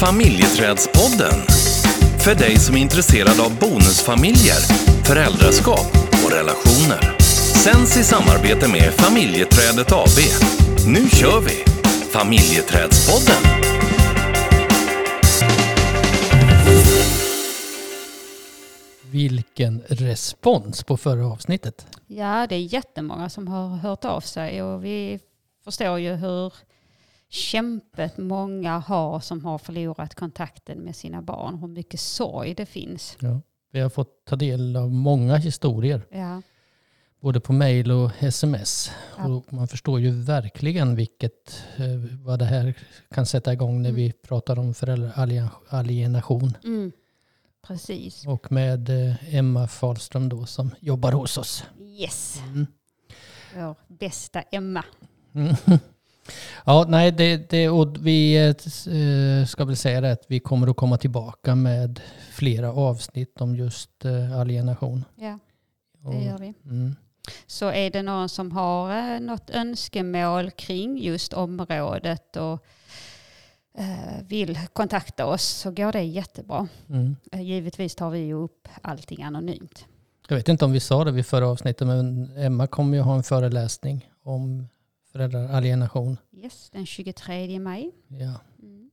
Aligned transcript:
Familjeträdspodden. 0.00 1.38
För 2.24 2.34
dig 2.34 2.56
som 2.56 2.76
är 2.76 2.80
intresserad 2.80 3.40
av 3.40 3.58
bonusfamiljer, 3.58 4.60
föräldraskap 5.04 5.90
och 6.24 6.32
relationer. 6.32 7.18
Sänds 7.64 7.96
i 7.96 8.04
samarbete 8.04 8.68
med 8.68 8.92
Familjeträdet 8.92 9.92
AB. 9.92 10.18
Nu 10.86 11.08
kör 11.08 11.40
vi! 11.40 11.64
Familjeträdspodden. 12.12 13.42
Vilken 19.10 19.80
respons 19.88 20.84
på 20.84 20.96
förra 20.96 21.26
avsnittet. 21.26 21.86
Ja, 22.06 22.46
det 22.48 22.54
är 22.54 22.74
jättemånga 22.74 23.28
som 23.28 23.48
har 23.48 23.68
hört 23.68 24.04
av 24.04 24.20
sig 24.20 24.62
och 24.62 24.84
vi 24.84 25.20
förstår 25.64 25.98
ju 25.98 26.14
hur 26.14 26.52
kämpet 27.28 28.18
många 28.18 28.78
har 28.78 29.20
som 29.20 29.44
har 29.44 29.58
förlorat 29.58 30.14
kontakten 30.14 30.78
med 30.78 30.96
sina 30.96 31.22
barn. 31.22 31.58
Hur 31.58 31.68
mycket 31.68 32.00
sorg 32.00 32.54
det 32.54 32.66
finns. 32.66 33.16
Ja. 33.20 33.40
Vi 33.72 33.80
har 33.80 33.90
fått 33.90 34.24
ta 34.24 34.36
del 34.36 34.76
av 34.76 34.90
många 34.92 35.36
historier, 35.36 36.02
Ja, 36.10 36.42
både 37.20 37.40
på 37.40 37.52
mail 37.52 37.90
och 37.92 38.10
sms. 38.20 38.90
Ja. 39.18 39.26
Och 39.28 39.52
man 39.52 39.68
förstår 39.68 40.00
ju 40.00 40.10
verkligen 40.10 40.94
vilket, 40.96 41.64
eh, 41.76 41.84
vad 42.24 42.38
det 42.38 42.44
här 42.44 42.74
kan 43.10 43.26
sätta 43.26 43.52
igång 43.52 43.82
när 43.82 43.88
Mm. 43.90 43.96
vi 43.96 44.12
pratar 44.12 44.58
om 44.58 44.74
föräldraalienation. 44.74 46.52
mm. 46.64 46.92
precis. 47.66 48.26
Och 48.26 48.52
med 48.52 48.88
eh, 49.10 49.34
Emma 49.34 49.68
Fahlström 49.68 50.28
då 50.28 50.46
som 50.46 50.70
jobbar 50.80 51.12
hos 51.12 51.38
oss. 51.38 51.64
Yes, 51.80 52.40
Mm. 52.46 52.66
vår 53.54 53.74
bästa 53.88 54.42
Emma. 54.42 54.84
Mm. 55.34 55.54
Ja, 56.64 56.84
nej, 56.88 57.12
det, 57.12 57.50
det, 57.50 57.68
och 57.68 58.06
vi 58.06 58.46
eh, 58.46 59.46
ska 59.46 59.64
väl 59.64 59.76
säga 59.76 60.00
det 60.00 60.12
att 60.12 60.24
vi 60.28 60.40
kommer 60.40 60.66
att 60.70 60.76
komma 60.76 60.96
tillbaka 60.96 61.54
med 61.54 62.00
flera 62.30 62.72
avsnitt 62.72 63.40
om 63.40 63.56
just 63.56 64.04
eh, 64.04 64.38
alienation. 64.38 65.04
Ja, 65.16 65.38
det 66.10 66.24
gör 66.24 66.38
vi. 66.38 66.54
mm, 66.64 66.96
Så 67.46 67.70
är 67.70 67.90
det 67.90 68.02
någon 68.02 68.28
som 68.28 68.52
har 68.52 69.14
eh, 69.14 69.20
något 69.20 69.50
önskemål 69.50 70.50
kring 70.50 70.98
just 70.98 71.32
området 71.32 72.36
och 72.36 72.64
vill 74.28 74.58
kontakta 74.72 75.26
oss 75.26 75.42
så 75.42 75.70
går 75.70 75.92
det 75.92 76.02
jättebra. 76.02 76.68
mm. 76.88 77.16
Givetvis 77.32 77.94
tar 77.94 78.10
vi 78.10 78.32
upp 78.32 78.68
allting 78.82 79.22
anonymt. 79.22 79.84
Jag 80.28 80.36
vet 80.36 80.48
inte 80.48 80.64
om 80.64 80.72
vi 80.72 80.80
sa 80.80 81.04
det 81.04 81.10
vid 81.10 81.26
förra 81.26 81.48
avsnittet, 81.48 81.86
men 81.86 82.30
Emma 82.38 82.66
kommer 82.66 82.96
ju 82.96 83.02
ha 83.02 83.14
en 83.16 83.22
föreläsning 83.22 84.10
om 84.22 84.68
föräldraalienation. 85.12 86.16
Yes, 86.32 86.70
den 86.70 86.86
23 86.86 87.58
maj. 87.58 87.90
Ja. 88.08 88.40
Mm. 88.62 88.90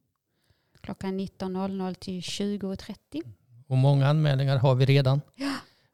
Klockan 0.82 1.20
19.00 1.20 1.94
till 1.94 2.20
20.30. 2.20 3.24
Och 3.68 3.78
många 3.78 4.08
anmälningar 4.08 4.58
har 4.58 4.76
vi 4.76 4.86
redan. 4.86 5.22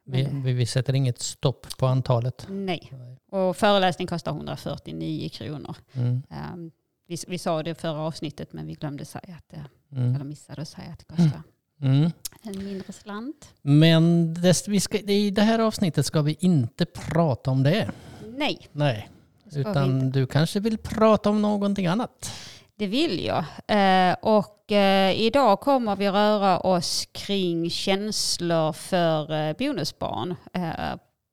Vi, 0.04 0.24
Men- 0.24 0.44
vi, 0.44 0.54
vi 0.54 0.66
sätter 0.66 0.94
inget 0.96 1.20
stopp 1.20 1.78
på 1.78 1.88
antalet. 1.88 2.46
Nej. 2.50 2.92
Och 3.32 3.58
föreläsning 3.58 4.08
kostar 4.08 4.32
149 4.32 5.30
kronor. 5.30 5.76
Mm, 5.94 6.22
Um, 6.54 6.72
vi, 7.08 7.18
vi 7.28 7.38
sa 7.38 7.64
det 7.64 7.76
förra 7.76 8.00
avsnittet 8.00 8.54
men 8.54 8.68
vi 8.68 8.74
glömde 8.74 9.06
säga 9.06 9.36
att 9.38 9.50
det, 9.50 9.66
mm, 9.98 10.16
eller 10.16 10.26
missade 10.26 10.62
att 10.62 10.68
säga 10.68 10.92
att 10.92 11.00
det 11.00 11.06
kostar 11.06 11.44
mm. 11.82 12.12
en 12.44 12.66
mindre 12.66 12.94
slant. 12.94 13.54
Men 13.62 14.34
det, 14.34 14.68
vi 14.68 14.80
ska, 14.80 14.98
i 14.98 15.32
det 15.32 15.42
här 15.42 15.60
avsnittet 15.60 16.06
ska 16.06 16.22
vi 16.22 16.38
inte 16.40 16.86
prata 16.86 17.52
om 17.52 17.64
det. 17.64 17.92
Nej, 18.38 18.68
Nej, 18.72 19.10
ska 19.52 19.60
utan 19.60 20.12
du 20.12 20.28
kanske 20.28 20.60
vill 20.60 20.78
prata 20.78 21.30
om 21.30 21.42
någonting 21.42 21.88
annat. 21.88 22.32
Det 22.76 22.88
vill 22.88 23.26
jag. 23.26 23.44
Eh, 23.68 24.16
och 24.22 24.72
eh, 24.72 25.22
idag 25.22 25.60
kommer 25.60 25.96
vi 25.96 26.10
röra 26.10 26.60
oss 26.60 27.08
kring 27.12 27.70
känslor 27.70 28.74
för 28.74 29.34
eh, 29.34 29.56
bonusbarn. 29.58 30.36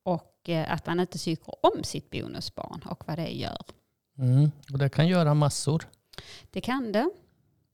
Och 0.05 0.51
att 0.69 0.87
man 0.87 1.01
inte 1.01 1.19
tycker 1.19 1.67
om 1.67 1.85
sitt 1.85 2.11
bonusbarn 2.11 2.83
och 2.91 3.05
vad 3.07 3.19
det 3.19 3.31
gör. 3.31 3.63
Mm. 4.19 4.51
Och 4.73 4.79
det 4.79 4.89
kan 4.89 5.09
göra 5.09 5.35
massor. 5.35 5.83
Det 6.51 6.61
kan 6.61 6.93
det. 6.93 7.11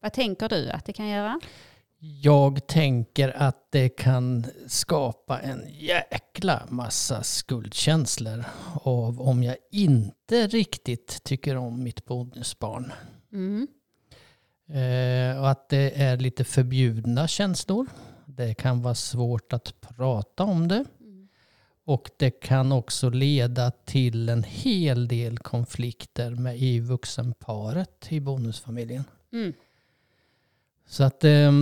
Vad 0.00 0.12
tänker 0.12 0.48
du 0.48 0.70
att 0.70 0.84
det 0.84 0.92
kan 0.92 1.08
göra? 1.08 1.40
Jag 2.06 2.66
tänker 2.66 3.36
att 3.36 3.66
det 3.70 3.88
kan 3.88 4.46
skapa 4.66 5.40
en 5.40 5.64
jäkla 5.68 6.62
massa 6.68 7.22
skuldkänslor 7.22 8.44
av 8.72 9.20
om 9.20 9.42
jag 9.42 9.56
inte 9.70 10.46
riktigt 10.46 11.24
tycker 11.24 11.56
om 11.56 11.82
mitt 11.82 12.04
bonusbarn. 12.04 12.92
Mm. 13.32 13.68
Eh, 14.68 15.40
och 15.40 15.50
att 15.50 15.68
det 15.68 16.02
är 16.02 16.16
lite 16.16 16.44
förbjudna 16.44 17.28
känslor. 17.28 17.86
Det 18.26 18.54
kan 18.54 18.82
vara 18.82 18.94
svårt 18.94 19.52
att 19.52 19.80
prata 19.80 20.44
om 20.44 20.68
det. 20.68 20.84
Mm. 21.00 21.28
Och 21.84 22.10
det 22.16 22.30
kan 22.30 22.72
också 22.72 23.10
leda 23.10 23.70
till 23.70 24.28
en 24.28 24.42
hel 24.42 25.08
del 25.08 25.38
konflikter 25.38 26.30
med 26.30 26.58
i 26.58 26.80
vuxenparet 26.80 28.06
i 28.08 28.20
bonusfamiljen. 28.20 29.04
Mm. 29.32 29.52
Så 30.86 31.04
att, 31.04 31.24
eh, 31.24 31.52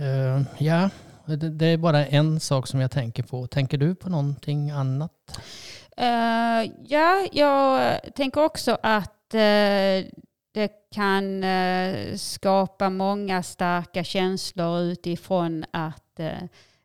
Eh, 0.00 0.42
ja, 0.58 0.90
det, 1.26 1.36
det 1.36 1.66
är 1.66 1.76
bara 1.76 2.06
en 2.06 2.40
sak 2.40 2.66
som 2.66 2.80
jag 2.80 2.90
tänker 2.90 3.22
på. 3.22 3.46
Tänker 3.46 3.78
du 3.78 3.94
på 3.94 4.08
någonting 4.08 4.70
annat? 4.70 5.12
Uh, 6.00 6.70
ja, 6.86 7.28
jag 7.32 8.00
tänker 8.14 8.44
också 8.44 8.78
att 8.82 9.34
uh, 9.34 10.10
det 10.52 10.72
kan 10.94 11.44
uh, 11.44 12.16
skapa 12.16 12.90
många 12.90 13.42
starka 13.42 14.04
känslor 14.04 14.80
utifrån 14.80 15.64
att 15.70 16.20
eh, 16.20 16.42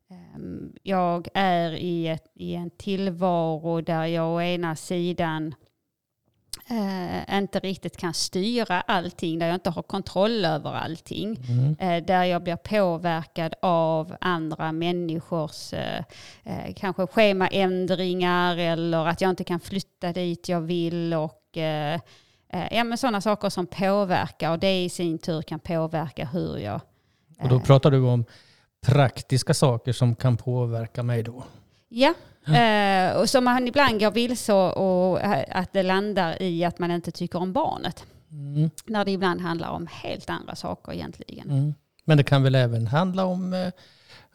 ehm, 0.10 0.74
jag 0.84 1.28
är 1.34 1.72
i, 1.72 2.08
ett, 2.08 2.32
i 2.36 2.56
en 2.56 2.70
tillvaro 2.70 3.82
där 3.82 4.06
jag 4.06 4.36
å 4.36 4.42
ena 4.42 4.76
sidan 4.76 5.56
eh, 6.70 7.38
inte 7.38 7.60
riktigt 7.60 7.98
kan 7.98 8.14
styra 8.14 8.82
allting, 8.82 9.40
där 9.40 9.48
jag 9.48 9.56
inte 9.56 9.70
har 9.70 9.82
kontroll 9.82 10.46
över 10.46 10.74
allting. 10.74 11.40
Mm. 11.48 11.76
Eh, 11.80 12.06
där 12.06 12.24
jag 12.24 12.44
blir 12.44 12.56
påverkad 12.56 13.54
av 13.62 14.16
andra 14.22 14.72
människors 14.72 15.74
eh, 15.74 16.04
eh, 16.44 16.74
kanske 16.76 17.08
schemaändringar 17.08 18.58
eller 18.58 19.08
att 19.08 19.22
jag 19.22 19.30
inte 19.30 19.44
kan 19.44 19.60
flytta 19.60 20.14
dit 20.14 20.50
jag 20.50 20.62
vill 20.62 21.14
och 21.14 21.58
eh, 21.58 22.00
eh, 22.54 22.68
ja, 22.72 22.84
men 22.84 22.98
sådana 22.98 23.22
saker 23.22 23.50
som 23.50 23.68
påverkar 23.68 24.52
och 24.52 24.60
det 24.60 24.84
i 24.84 24.90
sin 24.90 25.18
tur 25.18 25.42
kan 25.42 25.60
påverka 25.60 26.26
hur 26.26 26.58
jag... 26.58 26.82
Och 27.42 27.50
då 27.50 27.60
pratar 27.60 27.92
du 27.92 28.02
om 28.02 28.26
praktiska 28.82 29.54
saker 29.54 29.94
som 29.94 30.16
kan 30.16 30.38
påverka 30.38 31.04
mig 31.04 31.24
då. 31.24 31.44
Ja, 31.90 32.14
eh, 32.56 33.18
och 33.18 33.30
som 33.30 33.44
man 33.44 33.68
ibland 33.68 34.00
går 34.00 34.12
vilse 34.12 34.54
och, 34.54 34.78
och 35.12 35.22
eh, 35.22 35.44
att 35.52 35.74
det 35.74 35.84
landar 35.84 36.42
i 36.42 36.64
att 36.66 36.80
man 36.80 36.92
inte 36.92 37.12
tycker 37.12 37.40
om 37.40 37.54
barnet. 37.54 38.06
Mm. 38.32 38.70
När 38.86 39.06
det 39.06 39.12
ibland 39.12 39.42
handlar 39.42 39.70
om 39.70 39.88
helt 39.92 40.30
andra 40.30 40.56
saker 40.56 40.94
egentligen. 40.94 41.50
Mm. 41.50 41.74
Men 42.06 42.18
det 42.18 42.24
kan 42.24 42.44
väl 42.44 42.56
även 42.56 42.88
handla 42.88 43.26
om 43.26 43.54
eh, 43.54 43.68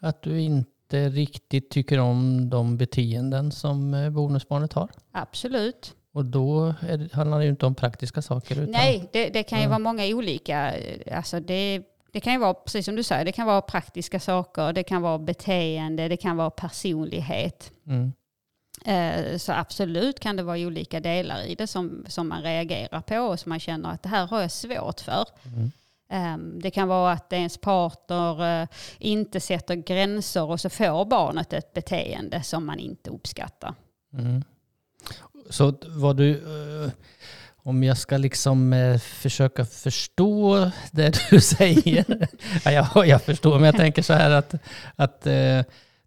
att 0.00 0.22
du 0.22 0.41
inte 0.41 1.09
riktigt 1.09 1.70
tycker 1.70 1.98
om 1.98 2.50
de 2.50 2.76
beteenden 2.76 3.53
som 3.53 4.10
bonusbarnet 4.14 4.72
har. 4.72 4.91
Absolut. 5.12 5.94
Och 6.12 6.25
då 6.25 6.75
är 6.81 7.14
handlar 7.14 7.38
det 7.38 7.44
ju 7.44 7.50
inte 7.50 7.66
om 7.66 7.75
praktiska 7.75 8.22
saker. 8.22 8.54
Utan, 8.54 8.70
Nej, 8.70 9.09
det, 9.12 9.28
det 9.28 9.43
kan 9.43 9.59
ju 9.59 9.64
Ja. 9.64 9.69
vara 9.69 9.78
många 9.78 10.06
olika. 10.06 10.75
Alltså 11.12 11.41
det, 11.41 11.82
det 12.14 12.20
kan 12.20 12.32
ju 12.32 12.38
vara, 12.38 12.54
precis 12.54 12.84
som 12.84 12.97
du 12.97 13.02
säger, 13.02 13.25
det 13.25 13.32
kan 13.32 13.47
vara 13.47 13.60
praktiska 13.62 14.20
saker, 14.20 14.72
det 14.72 14.82
kan 14.82 15.02
vara 15.02 15.19
beteende, 15.19 16.08
det 16.08 16.16
kan 16.16 16.36
vara 16.36 16.50
personlighet. 16.50 17.72
Mm. 17.86 18.12
Eh, 18.84 19.38
Så 19.38 19.52
absolut 19.52 20.20
kan 20.20 20.36
det 20.36 20.42
vara 20.42 20.58
olika 20.58 21.00
delar 21.00 21.42
i 21.42 21.54
det 21.54 21.66
som, 21.66 22.04
som 22.08 22.28
man 22.28 22.42
reagerar 22.42 23.00
på 23.00 23.19
och 23.19 23.41
som 23.41 23.50
man 23.50 23.60
känner 23.60 23.91
att 23.91 24.02
det 24.02 24.08
här 24.08 24.26
har 24.26 24.41
jag 24.41 24.50
svårt 24.50 25.00
för. 25.00 25.28
Mm. 25.47 25.70
Ehm, 26.08 26.60
Det 26.60 26.70
kan 26.70 26.88
vara 26.88 27.12
att 27.12 27.32
ens 27.32 27.58
partner 27.58 28.62
eh, 28.62 28.69
inte 28.99 29.40
sätter 29.40 29.75
gränser 29.75 30.50
och 30.50 30.61
så 30.61 30.70
får 30.70 31.05
barnet 31.05 31.52
ett 31.52 31.72
beteende 31.72 32.43
som 32.43 32.66
man 32.66 32.78
inte 32.78 33.11
uppskattar. 33.11 33.75
Mm. 34.19 34.43
Så 35.50 35.75
vad 35.87 36.16
du, 36.16 36.31
eh, 36.31 36.90
om 37.64 37.82
jag 37.82 37.99
ska 37.99 38.16
liksom 38.16 38.72
eh, 38.72 38.99
försöka 38.99 39.64
förstå 39.64 40.70
det 40.93 41.20
du 41.31 41.40
säger. 41.40 42.28
ja, 42.64 42.72
jag, 42.72 43.06
jag 43.06 43.22
förstår, 43.22 43.55
men 43.55 43.64
jag 43.64 43.76
tänker 43.76 44.02
så 44.02 44.12
här 44.12 44.31
att, 44.31 44.55
att 44.96 45.26
eh, 45.26 45.62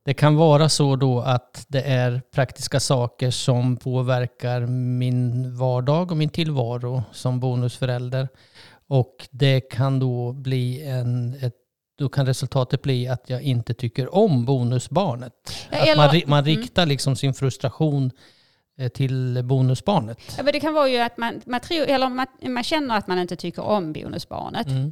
det 0.06 0.13
kan 0.13 0.36
vara 0.36 0.69
så 0.69 0.95
då 0.95 1.19
att 1.19 1.65
det 1.68 1.81
är 1.81 2.21
praktiska 2.33 2.80
saker 2.80 3.31
som 3.31 3.77
påverkar 3.77 4.62
min 4.65 5.56
vardag 5.57 6.12
och 6.12 6.18
min 6.18 6.30
tillvaro 6.30 7.04
som 7.12 7.39
bonusförälder. 7.39 8.27
Och 8.88 9.27
det 9.31 9.62
kan 9.62 10.00
då 10.00 10.31
bli 10.31 10.88
en, 10.88 11.38
ett 11.42 11.54
då 11.98 12.09
kan 12.09 12.25
resultatet 12.25 12.81
bli 12.81 13.07
att 13.07 13.30
jag 13.30 13.42
inte 13.42 13.74
tycker 13.74 14.15
om 14.15 14.45
bonusbarnet. 14.45 15.33
Ja, 15.71 15.92
att 15.92 15.98
man, 15.98 16.21
man 16.27 16.39
mm. 16.39 16.45
riktar 16.45 16.86
liksom 16.86 17.15
sin 17.15 17.33
frustration 17.33 18.12
till 18.94 19.41
bonusbarnet. 19.44 20.18
Ja, 20.38 20.44
men 20.44 20.53
det 20.53 20.59
kan 20.59 20.74
vara 20.74 20.88
ju 20.89 20.97
att 20.97 21.18
man, 21.18 21.41
man, 21.45 21.59
tror, 21.59 21.81
eller 21.88 22.09
man, 22.09 22.27
man 22.41 22.63
känner 22.63 22.97
att 22.97 23.07
man 23.07 23.19
inte 23.19 23.35
tycker 23.35 23.62
om 23.63 23.94
bonusbarnet. 23.94 24.68
Mm. 24.68 24.91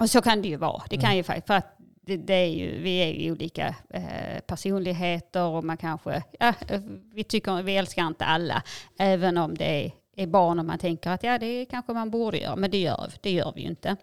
Och 0.00 0.10
så 0.10 0.22
kan 0.22 0.42
det 0.42 0.48
ju 0.48 0.56
vara. 0.56 0.82
Det 0.90 0.96
kan 0.96 1.04
Mm. 1.04 1.16
ju 1.16 1.22
för 1.22 1.54
att 1.54 1.76
det, 2.06 2.16
det 2.16 2.34
är 2.34 2.46
ju, 2.46 2.82
vi 2.82 2.96
är 2.98 3.12
ju 3.12 3.32
olika 3.32 3.74
eh, 3.90 4.40
personligheter 4.46 5.42
och 5.42 5.64
man 5.64 5.76
kanske, 5.76 6.22
ja, 6.38 6.54
eh, 6.68 6.80
vi, 7.14 7.24
tycker, 7.24 7.62
vi 7.62 7.76
älskar 7.76 8.06
inte 8.06 8.24
alla. 8.24 8.62
Även 8.98 9.38
om 9.38 9.54
det 9.54 9.84
är, 9.84 9.92
är 10.22 10.26
barn 10.26 10.58
och 10.58 10.64
man 10.64 10.78
tänker 10.78 11.10
att 11.10 11.22
ja, 11.22 11.38
det 11.38 11.64
kanske 11.64 11.92
man 11.92 12.10
borde 12.10 12.38
göra, 12.38 12.56
men 12.56 12.70
det 12.70 12.78
gör, 12.78 13.12
det 13.20 13.30
gör 13.30 13.52
vi 13.54 13.60
ju 13.60 13.68
inte. 13.68 13.96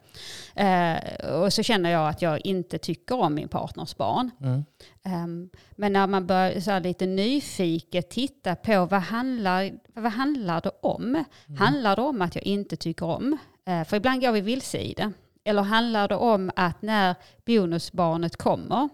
Eh, 0.55 1.31
och 1.31 1.53
så 1.53 1.63
känner 1.63 1.89
jag 1.89 2.09
att 2.09 2.21
jag 2.21 2.45
inte 2.45 2.77
tycker 2.77 3.19
om 3.19 3.35
min 3.35 3.47
partners 3.47 3.97
barn. 3.97 4.31
Mm. 4.41 4.65
Ehm, 5.03 5.49
men 5.71 5.93
när 5.93 6.07
man 6.07 6.27
börjar 6.27 6.59
så 6.59 6.79
lite 6.79 7.05
nyfiket 7.05 8.09
titta 8.09 8.55
på 8.55 8.85
vad 8.85 9.01
handlar, 9.01 9.71
vad 9.93 10.11
handlar 10.11 10.61
det 10.61 10.71
om? 10.81 11.23
Handlar 11.59 11.95
det 11.95 12.01
om 12.01 12.21
att 12.21 12.35
jag 12.35 12.43
inte 12.43 12.75
tycker 12.75 13.05
om? 13.05 13.37
Eh, 13.65 13.83
för 13.83 13.97
ibland 13.97 14.21
går 14.21 14.31
vi 14.31 14.41
vilse 14.41 14.77
i 14.77 14.93
det. 14.93 15.11
Eller 15.43 15.61
handlar 15.61 16.07
det 16.07 16.15
om 16.15 16.51
att 16.55 16.81
när 16.81 17.15
bonusbarnet 17.45 18.37
kommer 18.37 18.89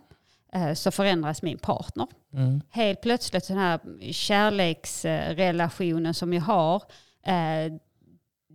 eh, 0.54 0.74
så 0.74 0.92
förändras 0.92 1.42
min 1.42 1.58
partner? 1.58 2.08
Mm. 2.34 2.62
Helt 2.70 3.02
plötsligt 3.02 3.48
den 3.48 3.58
här 3.58 3.80
kärleksrelationen 4.12 6.14
som 6.14 6.34
jag 6.34 6.42
har, 6.42 6.84
eh, 7.24 7.74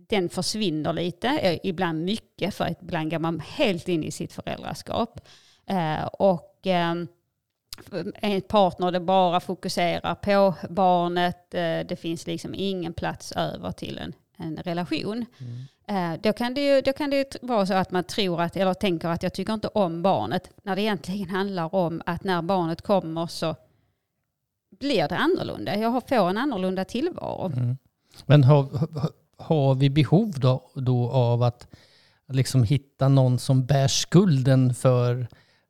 den 0.09 0.29
försvinner 0.29 0.93
lite, 0.93 1.27
eh, 1.27 1.59
ibland 1.63 2.05
mycket, 2.05 2.55
för 2.55 2.75
ibland 2.81 3.11
går 3.11 3.19
man 3.19 3.39
helt 3.39 3.87
in 3.87 4.03
i 4.03 4.11
sitt 4.11 4.33
föräldraskap. 4.33 5.21
Eh, 5.65 6.03
och 6.03 6.67
eh, 6.67 6.95
en 8.21 8.41
partner 8.41 8.91
det 8.91 8.99
bara 8.99 9.39
fokuserar 9.39 10.15
på 10.15 10.55
barnet, 10.69 11.53
eh, 11.53 11.79
det 11.87 11.99
finns 11.99 12.27
liksom 12.27 12.55
ingen 12.55 12.93
plats 12.93 13.31
över 13.31 13.71
till 13.71 13.97
en, 13.97 14.13
en 14.37 14.57
relation. 14.57 15.25
Eh, 15.87 16.13
då, 16.21 16.33
kan 16.33 16.53
det 16.53 16.61
ju, 16.61 16.81
då 16.81 16.93
kan 16.93 17.09
det 17.09 17.17
ju 17.17 17.25
vara 17.41 17.65
så 17.65 17.73
att 17.73 17.91
man 17.91 18.03
tror 18.03 18.41
att, 18.41 18.57
eller 18.57 18.73
tänker 18.73 19.09
att 19.09 19.23
jag 19.23 19.33
tycker 19.33 19.53
inte 19.53 19.67
om 19.67 20.01
barnet, 20.01 20.49
när 20.63 20.75
det 20.75 20.81
egentligen 20.81 21.29
handlar 21.29 21.75
om 21.75 22.01
att 22.05 22.23
när 22.23 22.41
barnet 22.41 22.81
kommer 22.81 23.27
så 23.27 23.55
blir 24.79 25.07
det 25.07 25.17
annorlunda. 25.17 25.77
Jag 25.77 26.07
får 26.09 26.29
en 26.29 26.37
annorlunda 26.37 26.85
tillvaro. 26.85 27.45
Mm. 27.45 27.77
Men 28.25 28.43
har, 28.43 28.65
har- 29.37 29.75
vi 29.75 29.89
behov 29.89 30.31
då, 30.39 30.69
då 30.75 31.09
av 31.11 31.43
att 31.43 31.67
liksom 32.31 32.63
hitta 32.63 33.07
någon 33.07 33.39
som 33.39 33.65
bär 33.65 33.87
skulden 33.87 34.73
för 34.73 35.27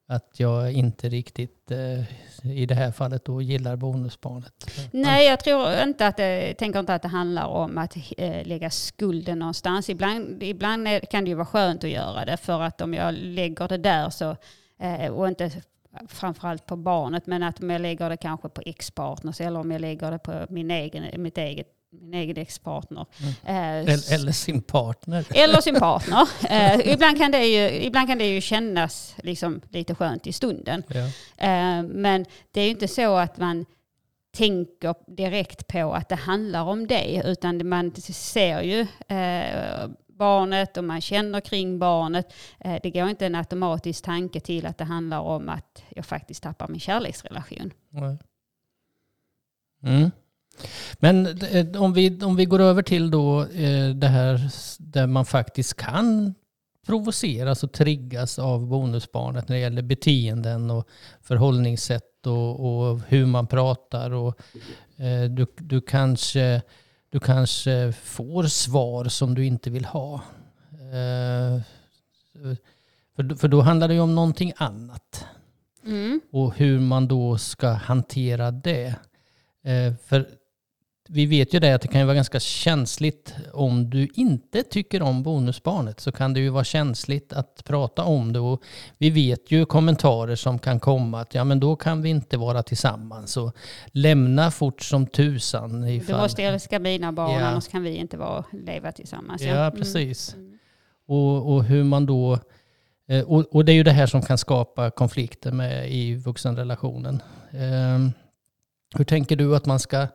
att 0.08 0.40
jag 0.40 0.72
inte 0.72 1.10
riktigt, 1.10 1.72
eh, 1.72 2.04
i 2.52 2.66
det 2.66 2.76
här 2.76 2.92
fallet 2.92 3.26
då, 3.26 3.42
gillar 3.42 3.76
bonusbarnet? 3.76 4.54
Nej, 4.92 5.28
jag 5.28 5.40
tror 5.40 5.74
inte 5.84 6.08
att 6.08 6.18
det, 6.18 6.54
tänker 6.54 6.80
inte 6.80 6.94
att 6.94 7.02
det 7.02 7.08
handlar 7.08 7.46
om 7.46 7.78
att 7.78 7.98
eh, 8.18 8.48
lägga 8.48 8.70
skulden 8.70 9.40
någonstans. 9.40 9.90
Ibland, 9.90 10.44
ibland 10.44 10.88
är, 10.88 11.00
kan 11.00 11.24
det 11.24 11.30
ju 11.30 11.36
vara 11.36 11.46
skönt 11.46 11.84
att 11.84 11.90
göra 11.90 12.26
det 12.26 12.38
för 12.38 12.62
att 12.62 12.82
om 12.82 12.94
jag 12.94 13.14
lägger 13.14 13.68
det 13.68 13.78
där 13.78 14.10
så, 14.10 14.36
eh, 14.80 15.12
och 15.12 15.28
inte 15.28 15.52
framförallt 16.08 16.66
på 16.66 16.76
barnet, 16.76 17.28
men 17.28 17.44
att 17.44 17.62
om 17.62 17.70
jag 17.70 17.82
lägger 17.82 18.10
det 18.10 18.18
kanske 18.18 18.50
på 18.50 18.62
ex-partners 18.66 19.42
eller 19.42 19.60
om 19.60 19.72
jag 19.72 19.82
lägger 19.82 20.12
det 20.12 20.20
på 20.20 20.46
min 20.50 20.72
egen, 20.72 21.22
mitt 21.24 21.38
eget, 21.38 21.68
min 21.92 22.14
egen 22.14 22.38
ex-partner. 22.38 23.06
Eh, 23.44 24.14
Eller, 24.14 24.32
sin 24.32 24.62
partner? 24.62 25.26
eller 25.36 25.62
sin 25.62 25.76
partner. 25.80 26.30
Eh, 26.50 26.94
ibland, 26.94 27.18
kan 27.18 27.32
det 27.32 27.46
ju, 27.46 27.82
ibland 27.82 28.08
kan 28.08 28.18
det 28.18 28.28
ju 28.28 28.42
kännas 28.42 29.16
liksom 29.24 29.62
lite 29.70 29.96
skönt 29.96 30.28
i 30.28 30.34
stunden. 30.34 30.84
Ja. 30.88 31.06
Eh, 31.38 31.84
men 31.84 32.26
det 32.52 32.62
är 32.62 32.66
ju 32.66 32.72
inte 32.72 32.88
så 32.88 33.16
att 33.18 33.38
man 33.38 33.66
tänker 34.32 34.96
direkt 35.16 35.68
på 35.68 35.94
att 35.94 36.10
det 36.10 36.16
handlar 36.16 36.64
om 36.64 36.88
det, 36.88 37.22
utan 37.26 37.68
man 37.70 37.96
ser 38.02 38.62
ju 38.62 38.88
barnet 40.08 40.78
och 40.78 40.84
man 40.84 41.02
känner 41.02 41.42
kring 41.42 41.80
barnet. 41.80 42.34
Det 42.84 42.92
går 42.92 43.10
inte 43.10 43.26
en 43.26 43.36
automatisk 43.36 44.04
tanke 44.04 44.40
till 44.40 44.66
att 44.66 44.78
det 44.78 44.84
handlar 44.84 45.20
om 45.20 45.50
att 45.50 45.84
jag 45.90 46.06
faktiskt 46.06 46.44
tappar 46.44 46.68
min 46.68 46.80
kärleksrelation. 46.80 47.74
Mm. 49.84 50.12
Men 51.00 51.28
eh, 51.42 51.82
om 51.82 51.94
vi, 51.94 52.24
om 52.24 52.36
vi 52.36 52.46
går 52.46 52.60
över 52.60 52.82
till 52.82 53.12
då 53.12 53.42
eh, 53.42 53.90
det 53.90 54.08
här 54.08 54.42
där 54.80 55.08
man 55.08 55.26
faktiskt 55.26 55.74
kan 55.74 56.36
provoceras 56.86 57.64
och 57.64 57.72
triggas 57.72 58.40
av 58.40 58.68
bonusbarnet 58.68 59.48
när 59.48 59.56
det 59.56 59.62
gäller 59.62 59.82
beteenden 59.82 60.72
och 60.72 60.88
förhållningssätt 61.22 62.28
och, 62.28 62.60
och 62.90 63.00
hur 63.08 63.26
man 63.26 63.48
pratar. 63.48 64.12
Och, 64.12 64.40
eh, 64.98 65.24
du, 65.30 65.48
du, 65.58 65.82
kanske, 65.82 66.62
du 67.10 67.20
kanske 67.20 67.94
får 68.04 68.44
svar 68.44 69.06
som 69.06 69.36
du 69.36 69.46
inte 69.46 69.70
vill 69.70 69.86
ha. 69.86 70.14
Eh, 70.72 71.62
för, 73.16 73.36
för 73.36 73.48
då 73.48 73.62
handlar 73.62 73.88
det 73.88 73.94
ju 73.94 74.00
om 74.00 74.16
någonting 74.16 74.54
annat 74.58 75.26
Mm. 75.86 76.22
och 76.32 76.56
hur 76.56 76.80
man 76.80 77.08
då 77.08 77.38
ska 77.38 77.70
hantera 77.70 78.52
det. 78.52 78.96
Eh, 79.64 79.94
för 80.06 80.30
vi 81.12 81.26
vet 81.26 81.54
ju 81.54 81.60
det 81.60 81.74
att 81.76 81.82
det 81.82 81.88
kan 81.88 82.00
ju 82.02 82.06
vara 82.06 82.16
ganska 82.16 82.40
känsligt 82.40 83.34
om 83.54 83.90
du 83.90 84.08
inte 84.14 84.64
tycker 84.64 85.02
om 85.02 85.24
bonusbarnet 85.24 86.00
så 86.00 86.12
kan 86.12 86.34
det 86.34 86.40
ju 86.40 86.50
vara 86.50 86.64
känsligt 86.64 87.34
att 87.34 87.64
prata 87.66 88.04
om 88.04 88.34
det. 88.34 88.40
Och 88.40 88.62
vi 88.98 89.10
vet 89.10 89.52
ju 89.52 89.66
kommentarer 89.66 90.36
som 90.36 90.60
kan 90.60 90.80
komma 90.80 91.22
att 91.22 91.34
ja 91.36 91.44
men 91.44 91.60
då 91.60 91.76
kan 91.76 92.02
vi 92.02 92.10
inte 92.10 92.38
vara 92.38 92.64
tillsammans 92.64 93.38
och 93.38 93.56
lämna 93.92 94.52
fort 94.52 94.82
som 94.82 95.08
tusan. 95.08 95.88
Ifall, 95.88 96.22
måste 96.22 96.44
älska 96.44 96.80
mina 96.80 97.12
barn, 97.12 97.32
Ja. 97.40 97.46
annars 97.46 97.68
kan 97.68 97.84
vi 97.84 97.96
inte 97.96 98.18
vara, 98.18 98.44
leva 98.52 98.92
tillsammans. 98.92 99.42
Ja, 99.42 99.56
Mm. 99.66 99.80
precis. 99.80 100.34
Mm. 100.34 100.60
Och, 101.08 101.54
och 101.54 101.64
hur 101.64 101.84
man 101.84 102.06
då... 102.06 102.40
eh, 103.08 103.22
Och, 103.24 103.56
och 103.56 103.66
det 103.66 103.72
är 103.72 103.76
ju 103.76 103.84
det 103.84 103.92
här 103.92 104.08
som 104.08 104.22
kan 104.22 104.38
skapa 104.38 104.92
konflikter 104.92 105.52
med 105.52 105.92
i 105.92 106.16
vuxenrelationen. 106.16 107.22
Eh, 107.52 108.10
hur 108.96 109.04
tänker 109.06 109.36
du 109.36 109.56
att 109.56 109.66
man 109.66 109.80
ska... 109.80 110.08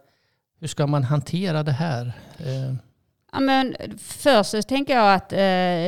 Hur 0.64 0.68
ska 0.68 0.86
man 0.86 1.04
hantera 1.04 1.62
det 1.62 1.72
här? 1.72 2.12
Eh, 2.38 2.74
ja, 3.32 3.40
men 3.40 3.76
först 3.98 4.50
så 4.50 4.62
tänker 4.62 4.96
jag 4.96 5.14
att 5.14 5.32
eh, 5.32 5.38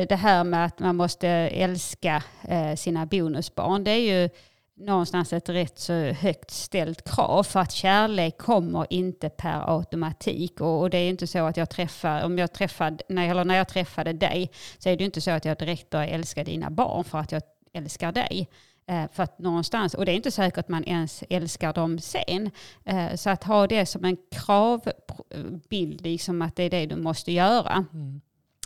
det 0.09 0.19
här 0.19 0.43
med 0.43 0.65
att 0.65 0.79
man 0.79 0.95
måste 0.95 1.27
älska 1.27 2.23
eh, 2.47 2.75
sina 2.75 3.05
bonusbarn, 3.05 3.83
det 3.83 3.91
är 3.91 4.21
ju 4.21 4.29
någonstans 4.75 5.33
ett 5.33 5.49
rätt 5.49 5.79
så 5.79 5.93
högt 5.93 6.51
ställt 6.51 7.13
krav 7.13 7.43
för 7.43 7.59
att 7.59 7.71
kärlek 7.71 8.37
kommer 8.37 8.87
inte 8.89 9.29
per 9.29 9.77
automatik 9.77 10.61
och, 10.61 10.81
och 10.81 10.89
det 10.89 10.97
är 10.97 11.03
ju 11.03 11.09
inte 11.09 11.27
så 11.27 11.45
att 11.45 11.57
jag 11.57 11.69
träffar, 11.69 12.23
om 12.23 12.37
jag 12.37 12.53
träffade, 12.53 13.03
när, 13.09 13.29
eller 13.29 13.45
när 13.45 13.55
jag 13.55 13.67
träffade 13.67 14.13
dig 14.13 14.51
så 14.77 14.89
är 14.89 14.97
det 14.97 14.99
ju 15.01 15.05
inte 15.05 15.21
så 15.21 15.31
att 15.31 15.45
jag 15.45 15.57
direkt 15.57 15.89
börjar 15.89 16.07
älska 16.07 16.43
dina 16.43 16.69
barn 16.69 17.03
för 17.03 17.17
att 17.17 17.31
jag 17.31 17.41
älskar 17.73 18.11
dig. 18.11 18.49
Eh, 18.87 19.05
för 19.13 19.23
att 19.23 19.39
någonstans, 19.39 19.93
och 19.93 20.05
det 20.05 20.11
är 20.11 20.15
inte 20.15 20.31
säkert 20.31 20.57
att 20.57 20.69
man 20.69 20.83
ens 20.83 21.23
älskar 21.29 21.73
dem 21.73 21.99
sen. 21.99 22.51
Eh, 22.85 23.15
så 23.15 23.29
att 23.29 23.43
ha 23.43 23.67
det 23.67 23.85
som 23.85 24.05
en 24.05 24.17
kravbild, 24.31 26.01
liksom 26.01 26.41
att 26.41 26.55
det 26.55 26.63
är 26.63 26.69
det 26.69 26.85
du 26.85 26.95
måste 26.95 27.31
göra 27.31 27.85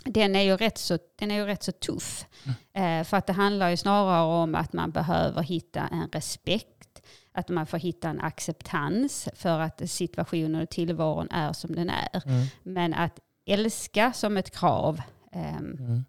den 0.04 0.36
är 0.36 0.40
ju 0.40 0.56
rätt 0.56 0.78
så, 0.78 0.98
den 1.18 1.30
är 1.30 1.34
ju 1.34 1.44
rätt 1.46 1.62
så 1.62 1.72
tuff. 1.72 2.26
Eh, 2.72 3.04
för 3.04 3.16
att 3.16 3.26
det 3.26 3.32
handlar 3.32 3.68
ju 3.68 3.76
snarare 3.76 4.42
om 4.42 4.54
att 4.54 4.72
man 4.72 4.90
behöver 4.90 5.42
hitta 5.42 5.80
en 5.80 6.08
respekt, 6.12 7.02
att 7.32 7.48
man 7.48 7.66
får 7.66 7.78
hitta 7.78 8.08
en 8.08 8.20
acceptans 8.20 9.28
för 9.34 9.60
att 9.60 9.90
situationen 9.90 10.62
och 10.62 10.70
tillvaron 10.70 11.30
är 11.30 11.52
som 11.52 11.74
den 11.74 11.90
är. 11.90 12.22
mm, 12.26 12.46
Men 12.62 12.94
att 12.94 13.18
älska 13.46 14.12
som 14.12 14.36
ett 14.36 14.50
krav, 14.50 15.00
mm. 15.32 16.04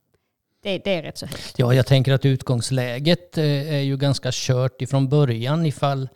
Det, 0.63 0.77
det 0.77 0.96
är 0.96 1.01
rätt 1.01 1.17
så 1.17 1.25
högt. 1.25 1.60
Ja, 1.60 1.74
jag 1.74 1.86
tänker 1.86 2.13
att 2.13 2.25
utgångsläget 2.25 3.38
eh, 3.38 3.74
är 3.74 3.79
ju 3.79 3.98
ganska 3.98 4.29
kört 4.32 4.82
ifrån 4.82 5.10
början 5.10 5.65
ifall, 5.65 6.10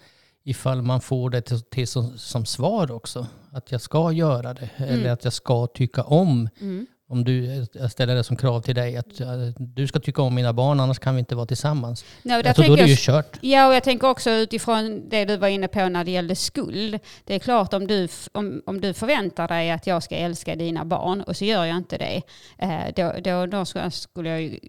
ifall 0.43 0.81
man 0.81 1.01
får 1.01 1.29
det 1.29 1.41
till, 1.41 1.61
till 1.61 1.87
som, 1.87 2.17
som 2.17 2.45
svar 2.45 2.91
också. 2.91 3.27
Att 3.51 3.71
jag 3.71 3.81
ska 3.81 4.11
göra 4.11 4.53
det 4.53 4.69
eller 4.77 5.09
att 5.09 5.23
jag 5.23 5.33
ska 5.33 5.67
tycka 5.67 6.03
om. 6.03 6.49
Mm. 6.61 6.87
Om 7.09 7.23
du, 7.23 7.65
jag 7.73 7.91
ställer 7.91 8.15
det 8.15 8.23
som 8.23 8.37
krav 8.37 8.61
till 8.61 8.75
dig 8.75 8.97
att 8.97 9.19
eh, 9.19 9.27
du 9.57 9.87
ska 9.87 9.99
tycka 9.99 10.21
om 10.21 10.35
mina 10.35 10.53
barn 10.53 10.79
annars 10.79 10.99
kan 10.99 11.15
vi 11.15 11.19
inte 11.19 11.35
vara 11.35 11.45
tillsammans. 11.45 12.05
Där 12.23 12.43
Jag 12.45 12.55
tror 12.55 12.67
då 12.67 12.73
är 12.73 12.77
det 12.77 12.89
ju 12.89 12.95
kört. 12.99 13.37
Ja, 13.41 13.67
och 13.67 13.73
jag 13.73 13.83
tänker 13.83 14.09
också 14.09 14.29
utifrån 14.29 15.09
det 15.09 15.25
du 15.25 15.37
var 15.37 15.47
inne 15.47 15.67
på 15.67 15.89
när 15.89 16.03
det 16.03 16.11
gällde 16.11 16.35
skuld. 16.35 16.99
Det 17.23 17.35
är 17.35 17.39
klart 17.39 17.73
om 17.73 17.87
du, 17.87 18.07
om, 18.31 18.61
om 18.65 18.81
du 18.81 18.93
förväntar 18.93 19.47
dig 19.47 19.71
att 19.71 19.87
jag 19.87 20.03
ska 20.03 20.15
älska 20.15 20.55
dina 20.55 20.85
barn 20.85 21.21
och 21.21 21.37
så 21.37 21.45
gör 21.45 21.65
jag 21.65 21.77
inte 21.77 21.97
det. 21.97 22.21
Eh, 22.57 22.93
då, 22.95 23.13
då, 23.23 23.45
då 23.45 23.65
skulle 23.91 24.29
jag 24.29 24.41
ju, 24.41 24.59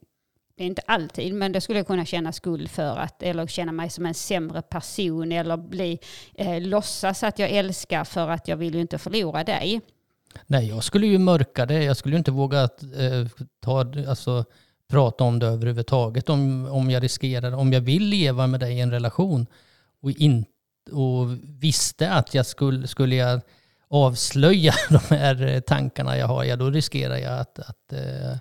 det 0.57 0.65
är 0.65 0.67
inte 0.67 0.83
alltid, 0.87 1.35
men 1.35 1.53
då 1.53 1.61
skulle 1.61 1.79
jag 1.79 1.87
kunna 1.87 2.05
känna 2.05 2.33
skuld 2.33 2.71
för 2.71 2.97
att, 2.97 3.23
eller 3.23 3.47
känna 3.47 3.73
mig 3.73 3.91
som 3.91 4.07
en 4.07 4.15
sämre 4.15 4.63
person 4.63 5.33
eller 5.33 5.57
bli, 5.57 5.99
eh, 6.35 6.61
låtsas 6.61 7.23
att 7.23 7.39
jag 7.39 7.51
älskar 7.51 8.05
för 8.05 8.29
att 8.29 8.49
jag 8.49 8.57
vill 8.57 8.75
ju 8.75 8.81
inte 8.81 8.99
förlora 8.99 9.45
dig. 9.45 9.81
Nej, 10.47 10.69
jag 10.69 10.85
skulle 10.85 11.07
ju 11.07 11.19
mörka 11.19 11.67
det. 11.67 11.85
Jag 11.85 11.97
skulle 11.97 12.15
ju 12.15 12.19
inte 12.19 12.31
våga 12.31 12.63
att, 12.63 12.83
eh, 12.83 13.27
ta, 13.61 13.81
alltså, 14.09 14.45
prata 14.89 15.25
om 15.25 15.39
det 15.39 15.47
överhuvudtaget. 15.47 16.29
Om, 16.29 16.67
om 16.67 16.91
jag 16.91 17.03
riskerar, 17.03 17.53
om 17.53 17.73
jag 17.73 17.81
vill 17.81 18.05
leva 18.05 18.47
med 18.47 18.61
dig 18.61 18.75
i 18.75 18.81
en 18.81 18.91
relation 18.91 19.47
och, 20.03 20.11
in, 20.11 20.45
och 20.93 21.27
visste 21.43 22.11
att 22.11 22.35
jag 22.35 22.47
skulle, 22.47 22.87
skulle 22.87 23.17
jag 23.17 23.41
avslöja 23.89 24.75
de 24.89 25.15
här 25.17 25.61
tankarna 25.61 26.17
jag 26.17 26.27
har, 26.27 26.45
ja 26.45 26.57
då 26.57 26.71
riskerar 26.71 27.17
jag 27.17 27.39
att, 27.39 27.59
att, 27.59 27.93
eh, 27.93 28.37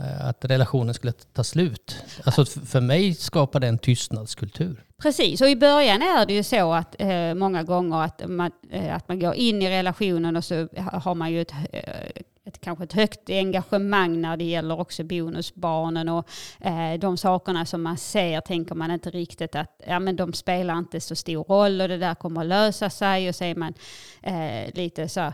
Eh, 0.00 0.26
att 0.26 0.44
relationen 0.44 0.94
skulle 0.94 1.12
ta 1.12 1.44
slut. 1.44 1.96
Alltså 2.24 2.44
för 2.44 2.80
mig 2.80 3.14
skapar 3.14 3.60
det 3.60 3.66
en 3.66 3.78
tystnadskultur. 3.78 4.84
Precis, 5.02 5.40
och 5.40 5.48
i 5.48 5.56
början 5.56 6.02
är 6.02 6.26
det 6.26 6.34
ju 6.34 6.42
så 6.42 6.72
att 6.72 6.96
eh, 6.98 7.34
många 7.34 7.62
gånger 7.62 8.02
att 8.02 8.22
man, 8.28 8.50
eh, 8.70 8.96
att 8.96 9.08
man 9.08 9.20
går 9.20 9.34
in 9.34 9.62
i 9.62 9.70
relationen 9.70 10.36
och 10.36 10.44
så 10.44 10.68
har 11.02 11.14
man 11.14 11.32
ju 11.32 11.40
ett, 11.40 11.52
eh, 11.72 12.22
ett, 12.44 12.60
kanske 12.60 12.84
ett 12.84 12.92
högt 12.92 13.30
engagemang 13.30 14.20
när 14.20 14.36
det 14.36 14.44
gäller 14.44 14.80
också 14.80 15.04
bonusbarnen 15.04 16.08
och 16.08 16.28
eh, 16.60 16.98
de 16.98 17.16
sakerna 17.16 17.66
som 17.66 17.82
man 17.82 17.96
ser 17.96 18.40
tänker 18.40 18.74
man 18.74 18.90
inte 18.90 19.10
riktigt 19.10 19.54
att 19.54 19.80
ja, 19.86 19.98
men 19.98 20.16
de 20.16 20.32
spelar 20.32 20.78
inte 20.78 21.00
så 21.00 21.16
stor 21.16 21.44
roll 21.44 21.80
och 21.80 21.88
det 21.88 21.98
där 21.98 22.14
kommer 22.14 22.40
att 22.40 22.46
lösa 22.46 22.90
sig 22.90 23.28
och 23.28 23.34
så 23.34 23.44
är 23.44 23.54
man 23.54 23.74
eh, 24.22 24.74
lite 24.74 25.08
så 25.08 25.20
här 25.20 25.32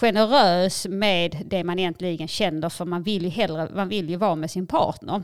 generös 0.00 0.86
med 0.90 1.42
det 1.46 1.64
man 1.64 1.78
egentligen 1.78 2.28
känner 2.28 2.68
för 2.68 2.84
man 2.84 3.02
vill 3.02 3.22
ju 3.22 3.28
hellre, 3.28 3.68
man 3.74 3.88
vill 3.88 4.10
ju 4.10 4.16
vara 4.16 4.34
med 4.34 4.50
sin 4.50 4.66
partner. 4.66 5.22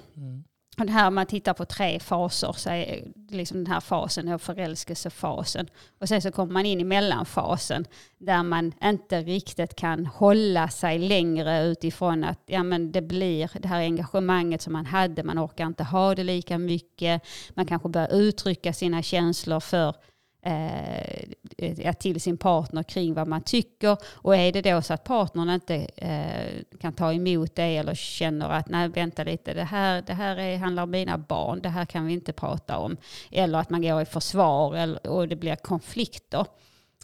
Och 0.79 0.87
det 0.87 0.93
här 0.93 1.09
om 1.09 1.15
man 1.15 1.27
tittar 1.27 1.55
på 1.55 1.65
tre 1.65 2.01
faser, 2.01 2.53
så 2.53 2.71
är 2.71 3.05
liksom 3.31 3.57
den 3.57 3.73
här 3.73 3.81
fasen 3.81 4.29
är 4.29 4.39
förälskelsefasen. 4.39 5.69
Och 6.01 6.09
sen 6.09 6.23
så 6.23 6.33
kommer 6.33 6.53
man 6.53 6.67
in 6.67 6.81
i 6.81 6.85
mellanfasen 6.85 7.85
där 8.19 8.43
man 8.43 8.73
inte 8.83 9.21
riktigt 9.21 9.77
kan 9.77 10.07
hålla 10.07 10.69
sig 10.69 10.99
längre 10.99 11.65
utifrån 11.65 12.25
att 12.25 12.41
ja, 12.47 12.63
men 12.63 12.93
det 12.93 13.03
blir 13.03 13.51
det 13.59 13.69
här 13.69 13.81
engagemanget 13.81 14.63
som 14.63 14.73
man 14.73 14.87
hade, 14.87 15.23
man 15.25 15.39
orkar 15.39 15.67
inte 15.67 15.85
ha 15.85 16.15
det 16.15 16.25
lika 16.25 16.59
mycket. 16.59 17.23
Man 17.55 17.67
kanske 17.67 17.89
börjar 17.89 18.15
uttrycka 18.15 18.73
sina 18.73 19.03
känslor 19.03 19.61
för 19.61 19.95
eh, 20.43 21.93
till 21.93 22.21
sin 22.21 22.37
partner 22.37 22.83
kring 22.83 23.15
vad 23.15 23.29
man 23.29 23.43
tycker. 23.43 23.97
Och 24.05 24.37
är 24.37 24.53
det 24.53 24.63
då 24.63 24.83
så 24.83 24.95
att 24.95 25.05
partnern 25.05 25.51
inte 25.51 25.75
eh, 25.97 26.79
kan 26.81 26.93
ta 26.93 27.13
emot 27.13 27.55
det 27.55 27.77
eller 27.77 27.95
känner 27.95 28.49
att 28.49 28.69
nej 28.69 28.89
vänta 28.89 29.25
lite, 29.25 29.55
det 29.55 29.65
här, 29.65 30.03
det 30.03 30.15
här 30.15 30.37
är, 30.37 30.59
handlar 30.59 30.83
om 30.83 30.91
mina 30.91 31.19
barn, 31.19 31.61
det 31.63 31.69
här 31.69 31.85
kan 31.85 32.07
vi 32.07 32.13
inte 32.13 32.33
prata 32.33 32.79
om. 32.79 32.97
Eller 33.31 33.59
att 33.59 33.71
man 33.71 33.83
går 33.83 34.03
i 34.03 34.05
försvar 34.05 34.77
eller, 34.77 35.07
och 35.07 35.29
det 35.29 35.37
blir 35.37 35.57
konflikter. 35.57 36.47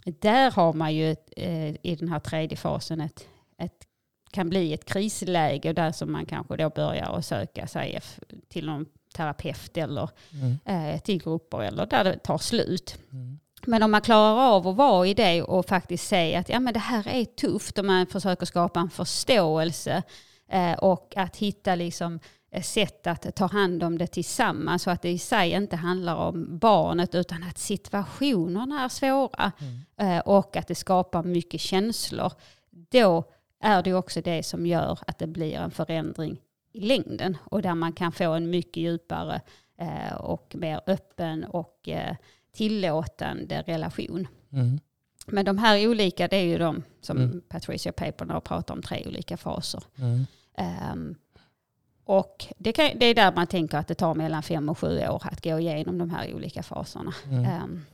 Där 0.04 0.50
har 0.50 0.72
man 0.72 0.94
ju 0.94 1.16
eh, 1.36 1.74
i 1.82 1.96
den 1.98 2.08
här 2.08 2.20
tredje 2.20 2.56
fasen 2.56 3.00
ett, 3.00 3.26
ett 3.58 3.84
kan 4.30 4.48
bli 4.48 4.72
ett 4.72 4.84
krisläge 4.84 5.72
där 5.72 5.92
som 5.92 6.12
man 6.12 6.26
kanske 6.26 6.56
då 6.56 6.70
börjar 6.70 7.18
att 7.18 7.24
söka 7.24 7.66
sig 7.66 8.00
till 8.48 8.66
någon 8.66 8.86
terapeut 9.18 9.76
eller 9.76 10.10
eh, 10.64 11.00
till 11.00 11.22
grupper 11.22 11.62
eller 11.62 11.86
där 11.86 12.04
det 12.04 12.18
tar 12.18 12.38
slut. 12.38 12.98
Men 13.66 13.82
om 13.82 13.90
man 13.90 14.00
klarar 14.00 14.36
av 14.36 14.68
att 14.68 14.76
vara 14.76 15.06
i 15.06 15.14
det 15.14 15.42
och 15.42 15.66
faktiskt 15.66 16.08
säga 16.08 16.38
att 16.38 16.48
ja, 16.48 16.60
men 16.60 16.74
det 16.74 16.80
här 16.80 17.08
är 17.08 17.24
tufft 17.24 17.78
och 17.78 17.84
man 17.84 18.06
försöker 18.06 18.46
skapa 18.46 18.80
en 18.80 18.90
förståelse 18.90 20.02
eh, 20.48 20.72
och 20.72 21.14
att 21.16 21.36
hitta 21.36 21.74
liksom 21.74 22.20
eh, 22.52 22.62
sätt 22.62 23.06
att 23.06 23.36
ta 23.36 23.46
hand 23.46 23.82
om 23.82 23.98
det 23.98 24.06
tillsammans 24.06 24.82
så 24.82 24.90
att 24.90 25.02
det 25.02 25.10
i 25.10 25.18
sig 25.18 25.50
inte 25.50 25.76
handlar 25.76 26.16
om 26.16 26.58
barnet 26.58 27.14
utan 27.14 27.42
att 27.42 27.58
situationerna 27.58 28.84
är 28.84 28.88
svåra 28.88 29.52
eh, 30.00 30.18
och 30.18 30.56
att 30.56 30.68
det 30.68 30.74
skapar 30.74 31.22
mycket 31.22 31.60
känslor. 31.60 32.32
Då 32.70 33.24
är 33.60 33.82
det 33.82 33.94
också 33.94 34.20
det 34.20 34.42
som 34.42 34.66
gör 34.66 34.98
att 35.06 35.18
det 35.18 35.26
blir 35.26 35.54
en 35.54 35.70
förändring 35.70 36.40
i 36.78 36.80
längden 36.80 37.36
och 37.44 37.62
där 37.62 37.74
man 37.74 37.92
kan 37.92 38.12
få 38.12 38.32
en 38.32 38.50
mycket 38.50 38.76
djupare 38.76 39.40
eh, 39.78 40.14
och 40.14 40.54
mer 40.58 40.80
öppen 40.86 41.44
och 41.44 41.88
eh, 41.88 42.16
tillåtande 42.52 43.62
relation. 43.66 44.28
Mm. 44.52 44.80
Men 45.26 45.44
de 45.44 45.58
här 45.58 45.88
olika, 45.88 46.28
det 46.28 46.36
är 46.36 46.44
ju 46.44 46.58
de 46.58 46.82
som 47.00 47.16
Mm. 47.16 47.42
Patricia 47.48 47.92
har 48.18 48.40
pratat 48.40 48.70
om, 48.70 48.82
tre 48.82 49.04
olika 49.06 49.36
faser. 49.36 49.82
Mm. 49.96 50.26
Ehm, 50.54 51.14
och 52.04 52.46
det, 52.58 52.72
kan, 52.72 52.90
det 52.96 53.06
är 53.06 53.14
där 53.14 53.32
man 53.32 53.46
tänker 53.46 53.78
att 53.78 53.88
det 53.88 53.94
tar 53.94 54.14
mellan 54.14 54.42
fem 54.42 54.68
och 54.68 54.78
sju 54.78 55.08
år 55.08 55.22
att 55.24 55.44
gå 55.44 55.58
igenom 55.58 55.98
de 55.98 56.10
här 56.10 56.34
olika 56.34 56.62
faserna. 56.62 57.14
Mm. 57.24 57.84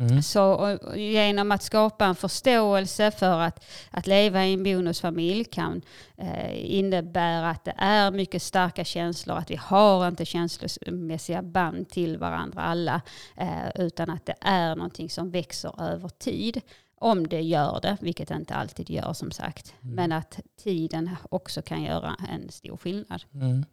Mm. 0.00 0.22
så 0.22 0.78
genom 0.96 1.52
att 1.52 1.62
skapa 1.62 2.04
en 2.04 2.14
förståelse 2.14 3.10
för 3.10 3.40
att, 3.40 3.64
att 3.90 4.06
leva 4.06 4.46
i 4.46 4.52
en 4.52 4.62
bonusfamilj 4.62 5.44
kan 5.44 5.82
eh, 6.16 6.74
innebära 6.76 7.50
att 7.50 7.64
det 7.64 7.74
är 7.76 8.10
mycket 8.10 8.42
starka 8.42 8.84
känslor, 8.84 9.36
att 9.36 9.50
vi 9.50 9.56
har 9.56 10.08
inte 10.08 10.24
känslomässiga 10.24 11.42
band 11.42 11.88
till 11.88 12.18
varandra 12.18 12.60
alla, 12.62 13.00
eh, 13.36 13.70
utan 13.74 14.10
att 14.10 14.26
det 14.26 14.34
är 14.40 14.76
någonting 14.76 15.10
som 15.10 15.30
växer 15.30 15.82
över 15.82 16.08
tid. 16.08 16.60
Om 16.94 17.28
det 17.28 17.40
gör 17.40 17.78
det, 17.82 17.96
vilket 18.00 18.28
det 18.28 18.34
inte 18.34 18.54
alltid 18.54 18.90
gör 18.90 19.12
som 19.12 19.30
sagt. 19.30 19.74
Men 19.80 20.12
att 20.12 20.40
tiden 20.62 21.10
också 21.30 21.62
kan 21.62 21.82
göra 21.82 22.16
en 22.28 22.50
stor 22.50 22.76
skillnad. 22.76 23.22
Mm. 23.34 23.64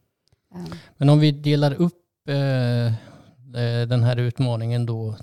Ehm, 0.55 0.75
Men 0.98 1.10
om 1.10 1.19
vi 1.19 1.31
delar 1.31 1.74
upp 1.81 2.29
eh, 2.29 2.86
eh, 3.62 3.88
den 3.88 4.03
här 4.03 4.17
utmaningen 4.17 4.86
då 4.86 5.15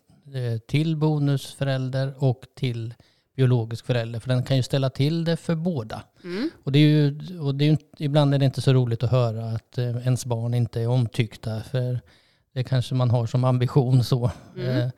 till 0.66 0.96
bonusförälder 0.96 2.14
och 2.18 2.42
till 2.54 2.94
biologisk 3.36 3.86
förälder. 3.86 4.20
För 4.20 4.28
den 4.28 4.42
kan 4.42 4.56
ju 4.56 4.62
ställa 4.62 4.90
till 4.90 5.24
det 5.24 5.36
för 5.36 5.54
båda. 5.54 6.02
Mm. 6.24 6.50
Och, 6.64 6.72
det 6.72 6.78
är 6.78 6.88
ju, 6.88 7.38
och 7.40 7.54
det 7.54 7.64
är 7.64 7.70
ju, 7.70 7.76
ibland 7.98 8.34
är 8.34 8.38
det 8.38 8.44
inte 8.44 8.60
så 8.60 8.72
roligt 8.72 9.02
att 9.02 9.10
höra 9.10 9.44
att 9.44 9.78
eh, 9.78 9.84
ens 9.86 10.26
barn 10.26 10.54
inte 10.54 10.80
är 10.80 10.88
omtyckta. 10.88 11.60
För 11.60 12.00
det 12.52 12.64
kanske 12.64 12.94
man 12.94 13.10
har 13.10 13.26
som 13.26 13.44
ambition 13.44 14.04
så. 14.04 14.30
Mm. 14.56 14.76
Eh, 14.76 14.90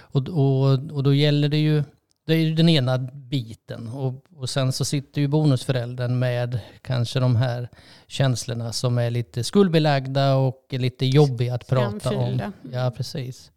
och, 0.00 0.28
och, 0.28 0.72
och 0.92 1.02
då 1.02 1.14
gäller 1.14 1.48
det 1.48 1.58
ju, 1.58 1.82
det 2.26 2.34
är 2.34 2.38
ju 2.38 2.54
den 2.54 2.68
ena 2.68 2.98
biten. 2.98 3.88
Och, 3.88 4.24
och 4.36 4.50
sen 4.50 4.72
så 4.72 4.84
sitter 4.84 5.20
ju 5.20 5.28
bonusföräldern 5.28 6.18
med 6.18 6.60
kanske 6.82 7.20
de 7.20 7.36
här 7.36 7.68
känslorna 8.06 8.72
som 8.72 8.98
är 8.98 9.10
lite 9.10 9.44
skuldbelagda 9.44 10.34
och 10.34 10.66
lite 10.70 11.06
jobbiga 11.06 11.54
att 11.54 11.66
prata 11.66 11.86
om. 11.88 12.00
Skamfyllda. 12.00 12.52
Ja, 12.72 12.92
precis. 12.96 13.51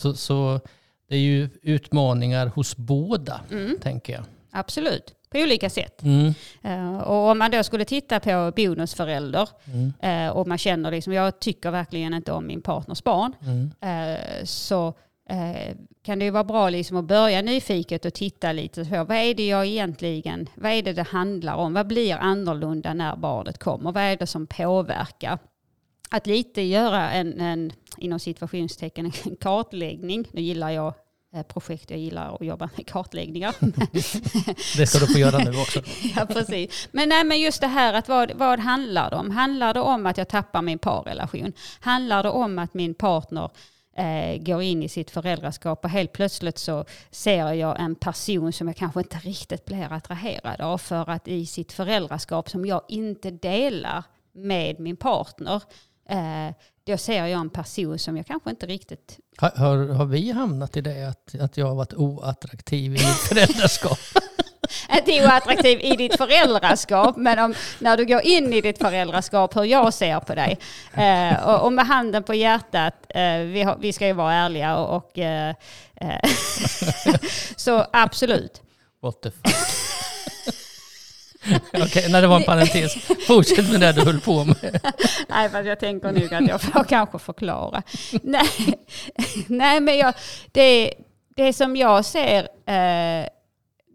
Så, 0.00 0.14
så 0.14 0.60
det 1.08 1.14
är 1.16 1.20
ju 1.20 1.48
utmaningar 1.62 2.46
hos 2.46 2.76
båda, 2.76 3.40
Mm. 3.50 3.78
tänker 3.82 4.12
jag. 4.12 4.22
Absolut, 4.52 5.14
på 5.30 5.38
olika 5.38 5.70
sätt. 5.70 6.02
Mm. 6.02 6.34
Eh, 6.62 6.98
och 6.98 7.30
om 7.30 7.38
man 7.38 7.50
då 7.50 7.62
skulle 7.62 7.84
titta 7.84 8.20
på 8.20 8.52
bonusförälder 8.56 9.48
Mm. 9.64 9.92
eh, 10.00 10.32
och 10.36 10.46
man 10.48 10.58
känner 10.58 10.90
liksom, 10.90 11.12
jag 11.12 11.40
tycker 11.40 11.70
verkligen 11.70 12.14
inte 12.14 12.32
om 12.32 12.46
min 12.46 12.62
partners 12.62 13.02
barn, 13.04 13.32
eh, 13.80 14.44
så 14.44 14.94
kan 16.04 16.18
det 16.18 16.24
ju 16.24 16.30
vara 16.30 16.44
bra 16.44 16.70
liksom 16.70 16.96
att 16.96 17.04
börja 17.04 17.42
nyfiket 17.42 18.04
och 18.04 18.14
titta 18.14 18.52
lite 18.52 18.84
på 18.84 19.04
vad 19.04 19.16
är 19.16 19.34
det 19.34 19.46
jag 19.48 19.66
egentligen, 19.66 20.48
vad 20.54 20.72
är 20.72 20.82
det 20.82 20.92
det 20.92 21.02
handlar 21.02 21.54
om? 21.54 21.72
Vad 21.74 21.86
blir 21.86 22.14
annorlunda 22.16 22.94
när 22.94 23.16
barnet 23.16 23.58
kommer? 23.58 23.92
Vad 23.92 24.02
är 24.02 24.16
det 24.16 24.26
som 24.26 24.46
påverkar? 24.46 25.38
Att 26.10 26.26
lite 26.26 26.62
göra 26.62 27.10
en, 27.10 27.40
en 27.40 27.72
inom 27.98 28.18
situationstecken, 28.18 29.06
en 29.06 29.36
kartläggning. 29.36 30.28
Nu 30.32 30.40
gillar 30.40 30.70
jag 30.70 30.94
eh, 31.34 31.42
projekt, 31.42 31.90
jag 31.90 31.98
gillar 31.98 32.34
att 32.34 32.46
jobba 32.46 32.70
med 32.76 32.86
kartläggningar. 32.86 33.54
Det 34.76 34.86
ska 34.86 34.98
du 34.98 35.12
få 35.12 35.18
göra 35.18 35.38
nu 35.38 35.50
också. 35.50 35.82
Ja, 36.16 36.26
precis. 36.26 36.88
Men, 36.92 37.08
nej, 37.08 37.24
men 37.24 37.40
just 37.40 37.60
det 37.60 37.66
här 37.66 37.94
att 37.94 38.08
vad, 38.08 38.32
vad 38.32 38.58
handlar 38.58 39.10
det 39.10 39.16
om? 39.16 39.30
Handlar 39.30 39.74
det 39.74 39.80
om 39.80 40.06
att 40.06 40.18
jag 40.18 40.28
tappar 40.28 40.62
min 40.62 40.78
parrelation? 40.78 41.52
Handlar 41.80 42.22
det 42.22 42.30
om 42.30 42.58
att 42.58 42.74
min 42.74 42.94
partner 42.94 43.50
eh, 43.96 44.42
går 44.42 44.62
in 44.62 44.82
i 44.82 44.88
sitt 44.88 45.10
föräldraskap 45.10 45.84
och 45.84 45.90
helt 45.90 46.12
plötsligt 46.12 46.58
så 46.58 46.84
ser 47.10 47.52
jag 47.52 47.80
en 47.80 47.94
person 47.94 48.52
som 48.52 48.68
jag 48.68 48.76
kanske 48.76 49.00
inte 49.00 49.16
riktigt 49.16 49.64
blir 49.64 49.92
attraherad 49.92 50.60
av 50.60 50.78
för 50.78 51.10
att 51.10 51.28
i 51.28 51.46
sitt 51.46 51.72
föräldraskap 51.72 52.50
som 52.50 52.66
jag 52.66 52.82
inte 52.88 53.30
delar 53.30 54.04
med 54.32 54.80
min 54.80 54.96
partner 54.96 55.62
eh, 56.10 56.54
då 56.84 56.96
ser 56.98 57.26
jag 57.26 57.40
en 57.40 57.50
person 57.50 57.98
som 57.98 58.16
jag 58.16 58.26
kanske 58.26 58.50
inte 58.50 58.66
riktigt 58.66 59.18
Har, 59.36 59.50
har, 59.50 59.86
har 59.86 60.06
vi 60.06 60.30
hamnat 60.30 60.76
i 60.76 60.80
det 60.80 61.08
att, 61.08 61.34
att 61.40 61.56
jag 61.56 61.66
har 61.66 61.74
varit 61.74 61.94
oattraktiv 61.94 62.86
i 62.86 62.90
mitt 62.90 63.00
föräldraskap? 63.28 63.98
inte 64.96 65.26
oattraktiv 65.26 65.80
i 65.80 65.96
ditt 65.96 66.16
föräldraskap, 66.16 67.16
men 67.16 67.38
om, 67.38 67.54
när 67.78 67.96
du 67.96 68.04
går 68.04 68.20
in 68.20 68.52
i 68.52 68.60
ditt 68.60 68.78
föräldraskap, 68.78 69.56
hur 69.56 69.64
jag 69.64 69.94
ser 69.94 70.20
på 70.20 70.34
dig. 70.34 70.58
Eh, 70.94 71.48
och, 71.48 71.64
och 71.64 71.72
med 71.72 71.86
handen 71.86 72.22
på 72.22 72.34
hjärtat, 72.34 72.94
eh, 73.08 73.38
vi, 73.38 73.62
har, 73.62 73.76
vi 73.80 73.92
ska 73.92 74.06
ju 74.06 74.12
vara 74.12 74.34
ärliga 74.34 74.76
och, 74.76 74.96
och 74.96 75.18
eh, 75.18 75.54
eh, 75.94 76.30
så 77.56 77.86
absolut. 77.92 78.62
What 79.02 79.22
the 79.22 79.30
fuck? 79.30 79.99
Okej, 81.72 82.12
när 82.12 82.22
det 82.22 82.28
var 82.28 82.36
en 82.36 82.42
parentes. 82.42 82.94
Fortsätt 83.26 83.70
med 83.70 83.80
det 83.80 83.92
du 83.92 84.00
höll 84.00 84.20
på 84.20 84.44
med. 84.44 84.80
Nej, 85.28 85.48
fast 85.48 85.66
jag 85.66 85.80
tänker 85.80 86.12
nog 86.12 86.34
att 86.34 86.48
jag 86.48 86.60
får 86.60 86.84
kanske 86.84 87.18
förklara. 87.18 87.82
Nej, 88.22 88.78
nej 89.46 89.80
men 89.80 89.98
jag, 89.98 90.14
det, 90.52 90.94
det 91.36 91.52
som 91.52 91.76
jag 91.76 92.04
ser 92.04 92.38
eh, 92.42 93.26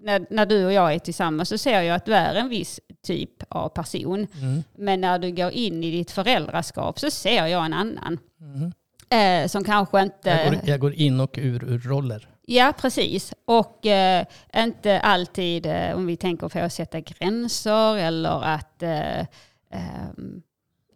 när, 0.01 0.33
när 0.33 0.45
du 0.45 0.65
och 0.65 0.73
jag 0.73 0.93
är 0.93 0.99
tillsammans 0.99 1.49
så 1.49 1.57
ser 1.57 1.81
jag 1.81 1.95
att 1.95 2.05
du 2.05 2.13
är 2.13 2.35
en 2.35 2.49
viss 2.49 2.79
typ 3.03 3.43
av 3.49 3.69
person. 3.69 4.27
Mm. 4.41 4.63
Men 4.77 5.01
när 5.01 5.19
du 5.19 5.31
går 5.31 5.51
in 5.51 5.83
i 5.83 5.91
ditt 5.91 6.11
föräldraskap 6.11 6.99
så 6.99 7.11
ser 7.11 7.45
jag 7.45 7.65
en 7.65 7.73
annan. 7.73 8.19
Mm. 8.41 8.71
Eh, 9.09 9.47
som 9.47 9.63
kanske 9.63 10.01
inte... 10.01 10.29
Jag, 10.29 10.51
går, 10.51 10.59
jag 10.65 10.79
går 10.79 10.93
in 10.93 11.19
och 11.19 11.37
ur, 11.37 11.63
ur 11.63 11.79
roller. 11.79 12.29
Ja, 12.47 12.73
precis. 12.77 13.33
Och 13.45 13.85
eh, 13.85 14.25
inte 14.55 14.99
alltid, 14.99 15.65
eh, 15.65 15.95
om 15.95 16.05
vi 16.05 16.17
tänker 16.17 16.49
på 16.49 16.59
att 16.59 16.73
sätta 16.73 16.99
gränser 16.99 17.97
eller 17.97 18.43
att 18.43 18.83
eh, 18.83 19.19
ehm, 19.71 20.41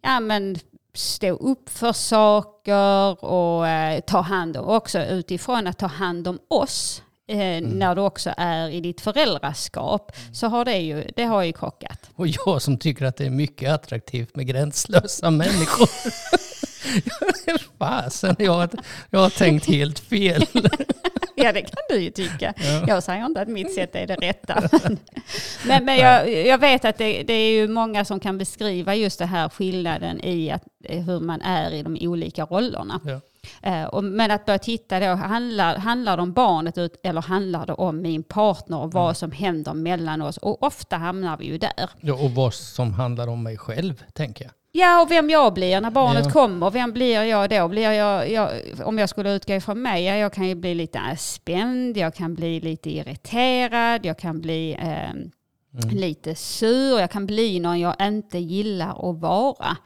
ja, 0.02 0.20
men 0.20 0.56
stå 0.94 1.28
upp 1.28 1.68
för 1.68 1.92
saker 1.92 3.24
och 3.24 3.68
eh, 3.68 4.00
ta 4.00 4.20
hand 4.20 4.56
om, 4.56 4.68
också 4.68 4.98
utifrån 5.04 5.66
att 5.66 5.78
ta 5.78 5.86
hand 5.86 6.28
om 6.28 6.38
oss 6.48 7.02
eh, 7.28 7.62
när 7.62 7.94
du 7.94 8.00
också 8.00 8.34
är 8.36 8.68
i 8.68 8.80
ditt 8.80 9.00
föräldraskap, 9.00 10.12
så 10.32 10.46
har 10.46 10.64
det 10.64 10.78
ju, 10.78 11.04
det 11.16 11.24
har 11.24 11.42
ju 11.42 11.52
krockat. 11.52 12.10
Och 12.14 12.28
jag 12.28 12.62
som 12.62 12.78
tycker 12.78 13.04
att 13.04 13.16
det 13.16 13.26
är 13.26 13.30
mycket 13.30 13.70
attraktivt 13.70 14.36
med 14.36 14.46
gränslösa 14.46 15.30
människor. 15.30 15.88
Fasen, 17.78 18.36
jag, 18.38 18.70
jag 19.10 19.20
har 19.20 19.30
tänkt 19.30 19.66
helt 19.66 19.98
fel. 19.98 20.46
Ja, 21.44 21.52
det 21.52 21.62
kan 21.62 21.82
du 21.88 22.00
ju 22.00 22.10
tycka. 22.10 22.54
Ja. 22.56 22.84
Jag 22.88 23.02
säger 23.02 23.26
inte 23.26 23.40
att 23.40 23.48
mitt 23.48 23.74
sätt 23.74 23.94
är 23.94 24.06
det 24.06 24.14
rätta. 24.14 24.62
Men, 25.66 25.84
men 25.84 25.96
jag, 25.96 26.46
jag 26.46 26.58
vet 26.58 26.84
att 26.84 26.98
det, 26.98 27.22
det 27.22 27.32
är 27.32 27.52
ju 27.52 27.68
många 27.68 28.04
som 28.04 28.20
kan 28.20 28.38
beskriva 28.38 28.94
just 28.94 29.18
det 29.18 29.26
här 29.26 29.48
skillnaden 29.48 30.24
i 30.24 30.50
att, 30.50 30.62
eh, 30.84 31.02
hur 31.02 31.20
man 31.20 31.42
är 31.42 31.70
i 31.70 31.82
de 31.82 31.98
olika 32.00 32.44
rollerna. 32.44 33.00
Ja. 33.04 33.20
Eh, 33.62 33.84
och, 33.84 34.04
men 34.04 34.30
att 34.30 34.46
börja 34.46 34.58
titta 34.58 35.00
då, 35.00 35.14
handlar, 35.14 35.76
handlar 35.76 36.16
det 36.16 36.22
om 36.22 36.32
barnet 36.32 36.78
ut, 36.78 37.00
eller 37.02 37.22
handlar 37.22 37.66
det 37.66 37.72
om 37.72 38.02
min 38.02 38.22
partner 38.22 38.78
och 38.78 38.92
vad 38.92 39.16
som 39.16 39.32
händer 39.32 39.74
mellan 39.74 40.22
oss? 40.22 40.36
Och 40.36 40.62
ofta 40.62 40.96
hamnar 40.96 41.36
vi 41.36 41.46
ju 41.46 41.58
där. 41.58 41.90
Ja, 42.00 42.14
och 42.14 42.30
vad 42.30 42.54
som 42.54 42.94
handlar 42.94 43.28
om 43.28 43.42
mig 43.42 43.58
själv, 43.58 44.04
tänker 44.12 44.44
jag. 44.44 44.52
Ja, 44.72 45.02
och 45.02 45.10
vem 45.10 45.30
jag 45.30 45.54
blir 45.54 45.80
när 45.80 45.90
barnet 45.90 46.24
Ja. 46.24 46.30
kommer. 46.30 46.70
Vem 46.70 46.92
blir 46.92 47.22
jag 47.22 47.50
då? 47.50 47.68
Blir 47.68 47.90
jag, 47.90 48.30
jag, 48.30 48.50
om 48.84 48.98
jag 48.98 49.08
skulle 49.08 49.34
utgå 49.34 49.52
ifrån 49.54 49.82
mig, 49.82 50.04
ja, 50.04 50.14
jag 50.14 50.32
kan 50.32 50.48
ju 50.48 50.54
bli 50.54 50.74
lite 50.74 51.00
spänd, 51.18 51.96
jag 51.96 52.14
kan 52.14 52.34
bli 52.34 52.60
lite 52.60 52.90
irriterad, 52.90 54.06
jag 54.06 54.18
kan 54.18 54.40
bli 54.40 54.72
eh, 54.82 55.90
lite 55.92 56.34
sur, 56.34 57.00
jag 57.00 57.10
kan 57.10 57.26
bli 57.26 57.60
någon 57.60 57.80
jag 57.80 57.94
inte 58.00 58.38
gillar 58.38 59.10
att 59.10 59.20
vara. 59.20 59.76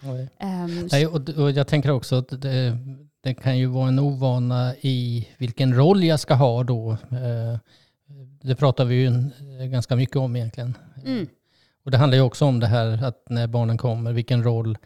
Ehm, 0.40 0.88
Nej, 0.92 1.06
och, 1.06 1.28
och 1.28 1.50
jag 1.50 1.66
tänker 1.68 1.90
också 1.90 2.16
att 2.16 2.28
det, 2.42 2.78
det 3.22 3.34
kan 3.34 3.58
ju 3.58 3.66
vara 3.66 3.88
en 3.88 3.98
ovana 3.98 4.74
i 4.80 5.28
vilken 5.38 5.74
roll 5.74 6.04
jag 6.04 6.20
ska 6.20 6.34
ha 6.34 6.62
då. 6.64 6.90
Eh, 6.92 7.58
Det 8.42 8.54
pratar 8.56 8.84
vi 8.84 8.94
ju 8.94 9.06
en- 9.06 9.32
ganska 9.72 9.96
mycket 9.96 10.16
om 10.16 10.36
egentligen. 10.36 10.76
mm, 11.06 11.26
Och 11.84 11.90
det 11.90 11.98
handlar 11.98 12.16
ju 12.16 12.22
också 12.22 12.44
om 12.44 12.60
det 12.60 12.66
här 12.66 13.04
att 13.04 13.28
när 13.28 13.46
barnen 13.46 13.78
kommer, 13.78 14.12
vilken 14.12 14.44
roll 14.44 14.78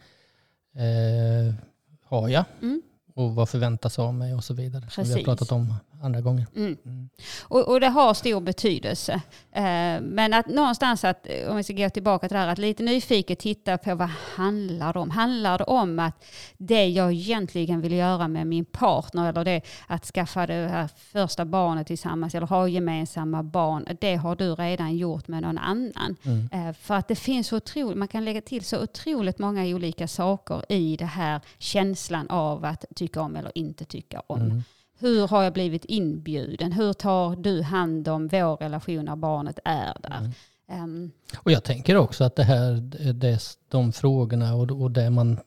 eh, 0.75 1.55
har 2.03 2.29
jag? 2.29 2.43
Mm. 2.61 2.81
Och 3.15 3.35
vad 3.35 3.49
förväntas 3.49 3.99
av 3.99 4.13
mig 4.13 4.33
och 4.35 4.43
så 4.43 4.53
vidare. 4.53 4.89
Som 4.89 5.03
vi 5.03 5.09
har 5.09 5.15
Precis. 5.15 5.25
pratat 5.25 5.51
om 5.51 5.75
andra 6.01 6.21
gånger. 6.21 6.47
mm. 6.55 6.77
Mm. 6.85 7.09
Och, 7.43 7.67
och 7.67 7.79
det 7.79 7.87
har 7.87 8.13
stor 8.13 8.41
betydelse. 8.41 9.21
Eh, 9.51 10.01
men 10.01 10.33
att 10.33 10.47
någonstans, 10.47 11.03
att, 11.03 11.27
om 11.49 11.57
vi 11.57 11.63
ska 11.63 11.73
gå 11.73 11.89
tillbaka 11.89 12.27
till 12.27 12.35
det 12.35 12.39
här, 12.39 12.47
att 12.47 12.57
lite 12.57 12.83
nyfiket 12.83 13.39
titta 13.39 13.77
på 13.77 13.95
vad 13.95 14.09
handlar 14.35 14.93
det 14.93 14.99
om? 14.99 15.09
Handlar 15.09 15.57
det 15.57 15.63
om 15.63 15.99
att 15.99 16.25
det 16.57 16.87
jag 16.87 17.11
egentligen 17.13 17.81
vill 17.81 17.93
göra 17.93 18.27
med 18.27 18.47
min 18.47 18.65
partner, 18.65 19.29
eller 19.29 19.45
det 19.45 19.61
att 19.87 20.05
skaffa 20.05 20.47
det 20.47 20.53
här 20.53 20.89
första 21.11 21.45
barnet 21.45 21.87
tillsammans, 21.87 22.35
eller 22.35 22.47
ha 22.47 22.67
gemensamma 22.67 23.43
barn, 23.43 23.85
det 23.99 24.15
har 24.15 24.35
du 24.35 24.55
redan 24.55 24.97
gjort 24.97 25.27
med 25.27 25.41
någon 25.41 25.57
annan. 25.57 26.15
Mm. 26.23 26.49
Eh, 26.51 26.73
För 26.73 26.95
att 26.95 27.07
det 27.07 27.15
finns 27.15 27.47
så 27.47 27.57
otroligt, 27.57 27.97
man 27.97 28.07
kan 28.07 28.25
lägga 28.25 28.41
till 28.41 28.65
så 28.65 28.83
otroligt 28.83 29.39
många 29.39 29.63
olika 29.63 30.07
saker 30.07 30.71
i 30.71 30.97
det 30.97 31.05
här 31.05 31.41
känslan 31.57 32.29
av 32.29 32.65
att 32.65 32.85
tycka 32.95 33.21
om 33.21 33.35
eller 33.35 33.51
inte 33.55 33.85
tycka 33.85 34.21
om. 34.27 34.63
Hur 34.99 35.27
har 35.27 35.43
jag 35.43 35.53
blivit 35.53 35.85
inbjuden? 35.85 36.71
Hur 36.71 36.93
tar 36.93 37.35
du 37.35 37.61
hand 37.61 38.07
om 38.07 38.27
vår 38.27 38.57
relation 38.57 39.05
när 39.05 39.15
barnet 39.15 39.59
är 39.65 39.97
där? 40.03 40.17
Mm. 40.17 40.31
Ehm, 40.71 41.11
Och 41.37 41.51
jag 41.51 41.63
tänker 41.63 41.95
också 41.95 42.23
att 42.23 42.35
det 42.35 42.43
här, 42.43 42.73
det, 43.13 43.57
de 43.69 43.91
frågorna 43.93 44.55
och, 44.55 44.81
och 44.81 44.91
det 44.91 45.09
man 45.09 45.37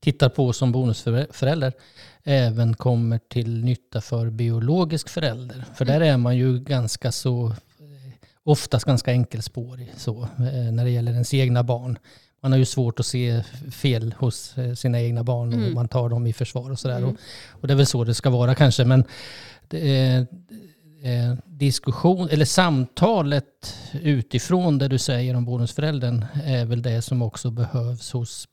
tittar 0.00 0.28
på 0.28 0.52
som 0.52 0.72
bonusförälder 0.72 1.72
även 2.24 2.74
kommer 2.74 3.18
till 3.18 3.64
nytta 3.64 4.00
för 4.00 4.30
biologisk 4.30 5.08
förälder. 5.08 5.64
För 5.74 5.84
där 5.84 6.00
är 6.00 6.16
man 6.16 6.36
ju 6.36 6.58
ganska 6.60 7.12
så, 7.12 7.46
eh, 7.46 8.12
oftast 8.42 8.84
ganska 8.84 9.10
enkelspårig 9.10 9.92
så, 9.96 10.22
eh, 10.22 10.72
när 10.72 10.84
det 10.84 10.90
gäller 10.90 11.12
ens 11.12 11.34
egna 11.34 11.62
barn. 11.62 11.98
Man 12.42 12.52
har 12.52 12.58
ju 12.58 12.64
svårt 12.64 13.00
att 13.00 13.06
se 13.06 13.42
fel 13.72 14.14
hos 14.18 14.58
eh, 14.58 14.74
sina 14.74 15.00
egna 15.00 15.24
barn 15.24 15.48
och 15.48 15.54
Mm. 15.58 15.74
man 15.74 15.88
tar 15.88 16.08
dem 16.08 16.26
i 16.26 16.32
försvar 16.32 16.70
och 16.70 16.78
sådär. 16.78 16.96
Mm. 16.96 17.08
Och, 17.10 17.16
och 17.50 17.68
det 17.68 17.74
är 17.74 17.76
väl 17.76 17.86
så 17.86 18.04
det 18.04 18.14
ska 18.14 18.30
vara 18.30 18.54
kanske. 18.54 18.84
Men 18.84 19.04
är, 19.70 20.18
eh, 21.02 21.34
diskussion, 21.44 22.28
eller 22.30 22.44
samtalet 22.44 23.76
utifrån 23.92 24.78
det 24.78 24.88
du 24.88 24.98
säger 24.98 25.34
om 25.36 25.44
bonusföräldern 25.44 26.24
är 26.44 26.64
väl 26.64 26.82
det 26.82 27.02
som 27.02 27.22
också 27.22 27.50
behövs 27.50 28.12
hos 28.12 28.48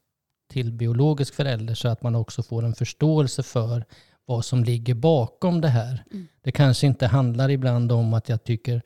till 0.52 0.72
biologisk 0.72 1.34
förälder 1.34 1.76
så 1.76 1.88
att 1.88 2.04
man 2.04 2.16
också 2.16 2.44
får 2.44 2.66
en 2.66 2.76
förståelse 2.76 3.44
för 3.44 3.86
vad 4.26 4.46
som 4.46 4.64
ligger 4.64 4.94
bakom 4.94 5.62
det 5.62 5.68
här. 5.68 6.04
Mm. 6.12 6.28
Det 6.44 6.52
kanske 6.52 6.88
inte 6.88 7.08
handlar 7.08 7.50
ibland 7.52 7.92
om 7.92 8.14
att 8.14 8.30
jag 8.30 8.44
tycker 8.44 8.82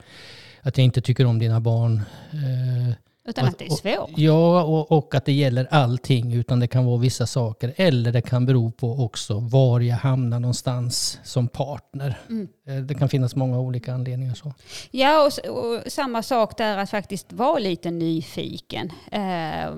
att 0.61 0.77
jag 0.77 0.85
inte 0.85 1.01
tycker 1.01 1.25
om 1.25 1.39
dina 1.39 1.59
barn. 1.59 2.01
Eh, 2.31 2.93
utan 3.27 3.43
Och- 3.43 3.49
att 3.49 3.60
det 3.60 3.65
är 3.65 3.69
svårt. 3.97 4.10
Ja, 4.17 4.63
och, 4.63 4.91
och 4.91 5.15
att 5.15 5.25
det 5.25 5.31
gäller 5.34 5.67
allting, 5.71 6.34
utan 6.34 6.60
det 6.60 6.67
kan 6.67 6.86
vara 6.86 6.97
vissa 6.97 7.27
saker. 7.27 7.73
Eller 7.77 8.12
det 8.12 8.21
kan 8.21 8.45
bero 8.45 8.71
på 8.71 8.91
också 9.03 9.39
var 9.39 9.79
jag 9.79 9.95
hamnar 9.95 10.39
någonstans 10.39 11.19
som 11.23 11.47
partner. 11.47 12.19
Mm. 12.29 12.47
Eh, 12.67 12.75
Det 12.75 12.93
kan 12.93 13.10
finnas 13.10 13.36
många 13.36 13.60
olika 13.60 13.93
anledningar. 13.93 14.34
så. 14.34 14.53
Ja, 14.91 15.25
och, 15.47 15.57
och 15.57 15.81
samma 15.91 16.23
sak 16.23 16.57
där 16.57 16.77
att 16.77 16.89
faktiskt 16.89 17.34
vara 17.34 17.60
lite 17.60 17.91
nyfiken 17.91 18.91
eh, 19.12 19.71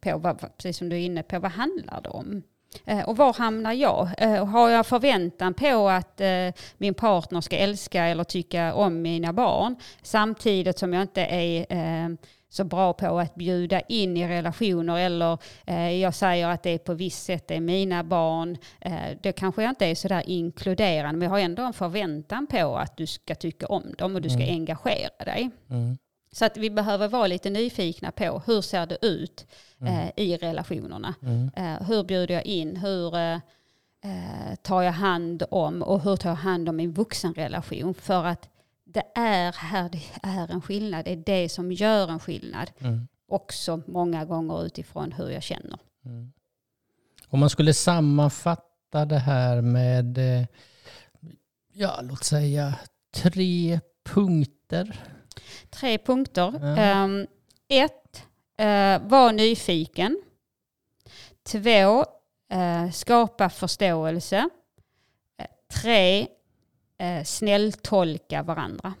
på, 0.00 0.18
vad, 0.18 0.38
precis 0.56 0.76
som 0.78 0.88
du 0.88 0.96
är 0.96 1.00
inne 1.00 1.22
på, 1.22 1.38
vad 1.38 1.50
handlar 1.52 2.00
det 2.02 2.08
om? 2.08 2.42
Eh, 2.84 3.00
och 3.08 3.16
var 3.16 3.32
hamnar 3.34 3.72
jag? 3.72 4.08
Eh, 4.18 4.46
har 4.46 4.70
jag 4.70 4.86
förväntan 4.86 5.54
på 5.54 5.88
att 5.88 6.20
min 6.78 6.94
partner 6.94 7.40
ska 7.40 7.56
älska 7.56 8.04
eller 8.04 8.24
tycka 8.24 8.74
om 8.74 9.02
mina 9.02 9.32
barn 9.32 9.76
samtidigt 10.02 10.78
som 10.78 10.92
jag 10.92 11.02
inte 11.02 11.20
är 11.24 11.66
så 12.52 12.64
bra 12.64 12.92
på 12.92 13.18
att 13.18 13.34
bjuda 13.34 13.80
in 13.80 14.16
i 14.16 14.28
relationer 14.28 14.98
eller 14.98 15.38
eh, 15.66 15.90
jag 15.90 16.14
säger 16.14 16.48
att 16.48 16.62
det 16.62 16.70
är 16.70 16.78
på 16.78 16.94
visst 16.94 17.24
sätt 17.24 17.48
det 17.48 17.54
är 17.54 17.60
mina 17.60 18.04
barn. 18.04 18.56
Eh, 18.80 18.92
det 19.22 19.32
kanske 19.32 19.62
jag 19.62 19.70
inte 19.70 19.86
är 19.86 19.94
så 19.94 20.08
där 20.08 20.22
inkluderande 20.30 21.18
men 21.18 21.26
jag 21.26 21.30
har 21.30 21.38
ändå 21.38 21.62
en 21.62 21.72
förväntan 21.72 22.46
på 22.46 22.76
att 22.76 22.96
du 22.96 23.06
ska 23.06 23.34
tycka 23.34 23.66
om 23.66 23.94
dem 23.98 24.14
och 24.14 24.22
du 24.22 24.30
ska 24.30 24.42
Mm. 24.42 24.54
engagera 24.54 25.24
dig. 25.24 25.50
Mm. 25.70 25.96
Så 26.32 26.44
att 26.44 26.56
vi 26.56 26.70
behöver 26.70 27.08
vara 27.08 27.26
lite 27.26 27.50
nyfikna 27.50 28.10
på 28.10 28.42
hur 28.46 28.60
ser 28.60 28.86
det 28.86 28.98
ut 29.06 29.46
Mm. 29.80 29.94
eh, 29.94 30.10
i 30.16 30.36
relationerna. 30.36 31.14
Mm. 31.22 31.50
Eh, 31.56 31.86
hur 31.88 32.04
bjuder 32.04 32.34
jag 32.34 32.44
in? 32.46 32.76
Hur 32.76 33.16
eh, 33.16 33.34
eh, 34.04 34.54
tar 34.62 34.82
jag 34.82 34.92
hand 34.92 35.42
om? 35.50 35.82
Och 35.82 36.00
hur 36.02 36.16
tar 36.16 36.28
jag 36.30 36.36
hand 36.36 36.68
om 36.68 36.76
min 36.76 36.92
vuxenrelation? 36.92 37.94
För 37.94 38.24
att 38.24 38.48
det 38.92 39.04
är 39.14 39.52
här 39.52 39.88
det 39.88 40.02
är 40.22 40.50
en 40.50 40.62
skillnad. 40.62 41.04
Det 41.04 41.12
är 41.12 41.16
det 41.16 41.48
som 41.48 41.72
gör 41.72 42.08
en 42.08 42.20
skillnad. 42.20 42.70
Mm. 42.78 43.08
Också 43.28 43.82
många 43.86 44.24
gånger 44.24 44.64
utifrån 44.66 45.12
hur 45.12 45.30
jag 45.30 45.42
känner. 45.42 45.78
Mm. 46.04 46.32
Om 47.28 47.40
man 47.40 47.50
skulle 47.50 47.74
sammanfatta 47.74 49.04
det 49.04 49.18
här 49.18 49.60
med, 49.60 50.18
eh, 50.18 50.46
ja 51.72 52.00
låt 52.02 52.24
säga 52.24 52.74
tre 53.14 53.80
punkter. 54.04 55.00
Tre 55.70 55.98
punkter. 55.98 56.52
Ja. 56.60 56.76
Ehm, 56.76 57.26
ett, 57.68 58.22
eh, 58.58 59.08
var 59.08 59.32
nyfiken. 59.32 60.22
Två, 61.42 62.04
eh, 62.52 62.90
skapa 62.90 63.50
förståelse. 63.50 64.48
Eh, 65.38 65.46
tre, 65.72 66.26
eh, 66.98 67.24
snälltolka 67.24 68.42
varandra. 68.42 68.94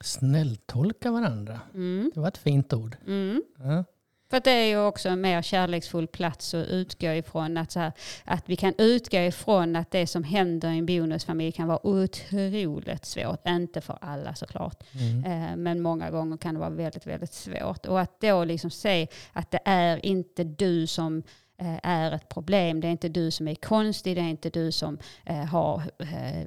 Snälltolka 0.00 1.10
varandra. 1.10 1.60
Mm. 1.74 2.10
Det 2.14 2.20
var 2.20 2.28
ett 2.28 2.38
fint 2.38 2.72
ord. 2.72 2.96
Mm. 3.06 3.42
Ja. 3.58 3.84
För 4.30 4.36
att 4.36 4.44
det 4.44 4.50
är 4.50 4.66
ju 4.66 4.78
också 4.78 5.08
en 5.08 5.20
mer 5.20 5.42
kärleksfull 5.42 6.06
plats 6.06 6.54
att 6.54 6.66
utgå 6.66 7.06
ifrån. 7.12 7.56
Att, 7.56 7.72
så 7.72 7.80
här, 7.80 7.92
att 8.24 8.48
vi 8.48 8.56
kan 8.56 8.74
utgå 8.78 9.18
ifrån 9.18 9.76
att 9.76 9.90
det 9.90 10.06
som 10.06 10.24
händer 10.24 10.70
i 10.70 10.78
en 10.78 10.86
bonusfamilj 10.86 11.52
kan 11.52 11.68
vara 11.68 11.86
otroligt 11.86 13.04
svårt. 13.04 13.48
Inte 13.48 13.80
för 13.80 13.98
alla 14.00 14.34
såklart. 14.34 14.84
Mm. 14.92 15.24
Eh, 15.24 15.56
Men 15.56 15.82
många 15.82 16.10
gånger 16.10 16.36
kan 16.36 16.54
det 16.54 16.60
vara 16.60 16.70
väldigt, 16.70 17.06
väldigt 17.06 17.32
svårt. 17.32 17.86
Och 17.86 18.00
att 18.00 18.20
då 18.20 18.44
liksom 18.44 18.70
se 18.70 19.08
att 19.32 19.50
det 19.50 19.60
är 19.64 20.06
inte 20.06 20.44
du 20.44 20.86
som 20.86 21.22
eh, 21.58 21.78
är 21.82 22.12
ett 22.12 22.28
problem. 22.28 22.80
Det 22.80 22.88
är 22.88 22.92
inte 22.92 23.08
du 23.08 23.30
som 23.30 23.48
är 23.48 23.54
konstig. 23.54 24.16
Det 24.16 24.20
är 24.22 24.28
inte 24.28 24.50
du 24.50 24.72
som 24.72 24.98
eh, 25.24 25.44
har 25.44 25.82
eh, 25.98 26.46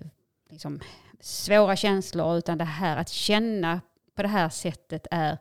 liksom 0.50 0.80
svåra 1.20 1.76
känslor. 1.76 2.38
Utan 2.38 2.58
det 2.58 2.64
här 2.64 2.98
att 2.98 3.10
känna 3.10 3.82
på 4.16 4.22
det 4.22 4.28
här 4.28 4.50
sättet 4.50 5.08
är 5.12 5.38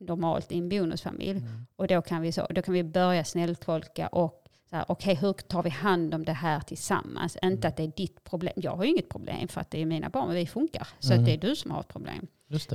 normalt 0.00 0.52
i 0.52 0.58
en 0.58 0.68
bonusfamilj. 0.68 1.38
Mm. 1.38 1.66
Och 1.76 1.86
då 1.86 2.02
kan 2.02 2.22
vi, 2.22 2.32
så, 2.32 2.46
då 2.50 2.62
kan 2.62 2.74
vi 2.74 2.84
börja 2.84 3.24
snälltolka 3.24 4.06
och 4.06 4.40
så 4.70 4.76
här, 4.76 4.84
okej 4.88 5.14
hur 5.14 5.32
tar 5.32 5.62
vi 5.62 5.70
hand 5.70 6.14
om 6.14 6.24
det 6.24 6.32
här 6.32 6.60
tillsammans? 6.60 7.36
Inte 7.42 7.46
Mm. 7.46 7.68
att 7.68 7.76
det 7.76 7.82
är 7.82 7.92
ditt 7.96 8.24
problem. 8.24 8.52
Jag 8.56 8.76
har 8.76 8.84
ju 8.84 8.90
inget 8.90 9.08
problem 9.08 9.48
för 9.48 9.60
att 9.60 9.70
det 9.70 9.82
är 9.82 9.86
mina 9.86 10.08
barn, 10.08 10.26
men 10.26 10.36
vi 10.36 10.46
funkar. 10.46 10.88
Så 10.98 11.12
Mm. 11.12 11.20
att 11.22 11.26
det 11.26 11.32
är 11.34 11.38
du 11.48 11.56
som 11.56 11.70
har 11.70 11.80
ett 11.80 11.88
problem. 11.88 12.26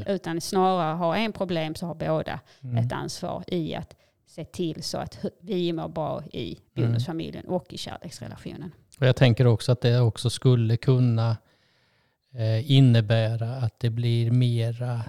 Utan 0.08 0.42
snarare 0.42 0.96
har 0.96 1.16
en 1.16 1.34
problem 1.34 1.76
så 1.76 1.86
har 1.86 1.96
båda 1.96 2.40
Mm. 2.64 2.78
ett 2.86 2.94
ansvar 2.94 3.44
i 3.48 3.76
att 3.76 3.96
se 4.26 4.46
till 4.46 4.84
så 4.84 4.98
att 4.98 5.26
vi 5.42 5.74
mår 5.74 5.88
bra 5.88 6.24
i 6.34 6.60
Mm. 6.76 6.90
bonusfamiljen 6.90 7.46
och 7.48 7.74
i 7.74 7.78
kärleksrelationen. 7.78 8.72
Och 9.00 9.08
jag 9.08 9.16
tänker 9.16 9.48
också 9.48 9.72
att 9.72 9.82
det 9.82 10.00
också 10.00 10.30
skulle 10.30 10.78
kunna 10.78 11.38
innebära 12.64 13.56
att 13.56 13.80
det 13.80 13.90
blir 13.90 14.32
mera 14.32 15.02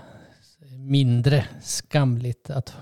mindre 0.78 1.44
skamligt 1.62 2.50
att 2.50 2.74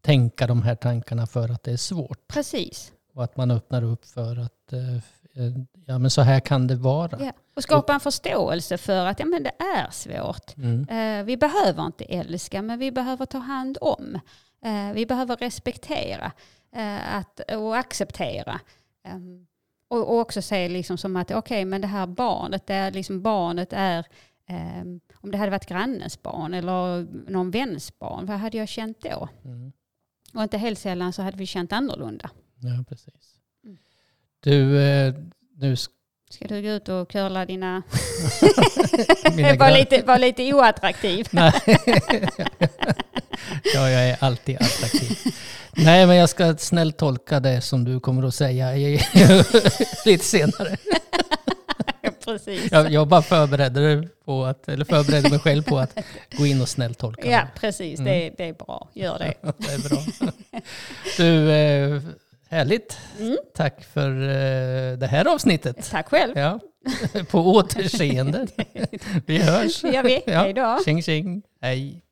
tänka 0.00 0.46
de 0.46 0.62
här 0.62 0.74
tankarna 0.74 1.26
för 1.26 1.48
att 1.48 1.62
det 1.62 1.72
är 1.72 1.76
svårt. 1.76 2.28
Precis. 2.28 2.92
Och 3.14 3.24
att 3.24 3.36
man 3.36 3.50
öppnar 3.50 3.82
upp 3.82 4.04
för 4.04 4.38
att 4.38 4.72
eh, 4.72 4.94
eh, 5.34 5.52
ja, 5.86 5.98
men 5.98 6.10
så 6.10 6.22
här 6.22 6.40
kan 6.40 6.66
det 6.66 6.74
vara. 6.74 7.24
Ja. 7.24 7.32
Och 7.56 7.62
skapa 7.62 7.94
en 7.94 8.00
förståelse 8.00 8.78
för 8.78 9.06
att 9.06 9.18
ja, 9.18 9.26
men 9.26 9.42
det 9.42 9.52
är 9.58 9.90
svårt. 9.90 10.56
Mm. 10.56 10.88
Eh, 10.88 11.24
vi 11.24 11.36
behöver 11.36 11.86
inte 11.86 12.04
älska, 12.04 12.62
men 12.62 12.78
vi 12.78 12.92
behöver 12.92 13.26
ta 13.26 13.38
hand 13.38 13.78
om. 13.80 14.20
Eh, 14.64 14.92
vi 14.94 15.06
behöver 15.06 15.36
respektera 15.36 16.32
eh, 16.76 17.16
att, 17.16 17.40
och 17.56 17.76
acceptera. 17.76 18.60
Och, 19.92 20.08
och 20.08 20.18
också 20.18 20.42
se 20.42 20.68
liksom 20.68 20.98
som 20.98 21.16
att 21.16 21.30
okej, 21.30 21.64
men 21.64 21.80
det 21.80 21.86
här 21.86 22.06
barnet, 22.06 22.66
det 22.66 22.74
är 22.74 22.90
liksom 22.90 23.22
barnet 23.22 23.72
är 23.72 24.06
ehm, 24.46 25.00
om 25.14 25.30
det 25.30 25.38
hade 25.38 25.50
varit 25.50 25.66
grannens 25.66 26.22
barn 26.22 26.54
eller 26.54 27.06
någon 27.30 27.50
väns 27.50 27.98
barn, 27.98 28.26
vad 28.26 28.38
hade 28.38 28.58
jag 28.58 28.68
känt 28.68 29.00
då? 29.00 29.28
Mm. 29.44 29.72
Och 30.34 30.42
inte 30.42 30.58
helt 30.58 30.78
sällan 30.78 31.12
så 31.12 31.22
hade 31.22 31.36
vi 31.36 31.46
känt 31.46 31.72
annorlunda. 31.72 32.30
Ja, 32.56 32.84
precis. 32.88 33.38
Mm. 33.64 33.78
Du, 34.40 34.80
eh, 34.80 35.14
nu 35.56 35.76
ska 35.76 35.94
Ska 36.30 36.48
du 36.48 36.62
gå 36.62 36.68
ut 36.68 36.88
och 36.88 37.10
curla 37.10 37.46
dina... 37.46 37.76
var, 39.58 39.78
lite, 39.78 40.02
var 40.02 40.18
lite 40.18 40.54
oattraktiv. 40.54 41.26
Ja, 43.74 43.90
jag 43.90 44.08
är 44.08 44.16
alltid 44.20 44.56
attraktiv. 44.56 45.18
Nej, 45.76 46.06
men 46.06 46.16
jag 46.16 46.28
ska 46.28 46.56
snällt 46.56 46.96
tolka 46.96 47.40
det 47.40 47.60
som 47.60 47.84
du 47.84 48.00
kommer 48.00 48.22
att 48.28 48.34
säga 48.34 48.72
lite 50.04 50.24
senare. 50.24 50.76
Precis. 52.24 52.72
Jag, 52.72 52.92
jag 52.92 53.08
bara 53.08 53.22
förberedde, 53.22 54.08
på 54.24 54.44
att, 54.44 54.68
eller 54.68 54.84
förberedde 54.84 55.30
mig 55.30 55.38
själv 55.38 55.62
på 55.62 55.78
att 55.78 55.98
gå 56.36 56.46
in 56.46 56.60
och 56.60 56.68
snällt 56.68 56.98
tolka 56.98 57.30
Ja, 57.30 57.48
precis. 57.60 58.00
Mm. 58.00 58.12
Det, 58.12 58.34
det 58.36 58.48
är 58.48 58.52
bra. 58.52 58.88
Gör 58.94 59.18
det. 59.18 59.34
Det 59.58 59.72
är 59.72 59.88
bra. 59.88 60.32
Du, 61.16 61.50
eh, 61.52 62.02
härligt. 62.48 62.98
Mm. 63.20 63.36
Tack 63.54 63.84
för 63.84 64.10
eh, 64.22 64.98
det 64.98 65.06
här 65.06 65.34
avsnittet. 65.34 65.90
Tack 65.90 66.08
själv. 66.08 66.38
Ja, 66.38 66.60
på 67.30 67.38
återseende. 67.40 68.46
Vi 69.26 69.38
hörs. 69.38 69.80
Det 69.80 69.88
gör 69.92 70.02
vi. 70.02 70.22
Ja. 70.26 70.40
Hej 70.40 70.52
då. 70.52 70.78
Tjing 70.84 71.02
tjing. 71.02 71.42
Hej. 71.60 72.02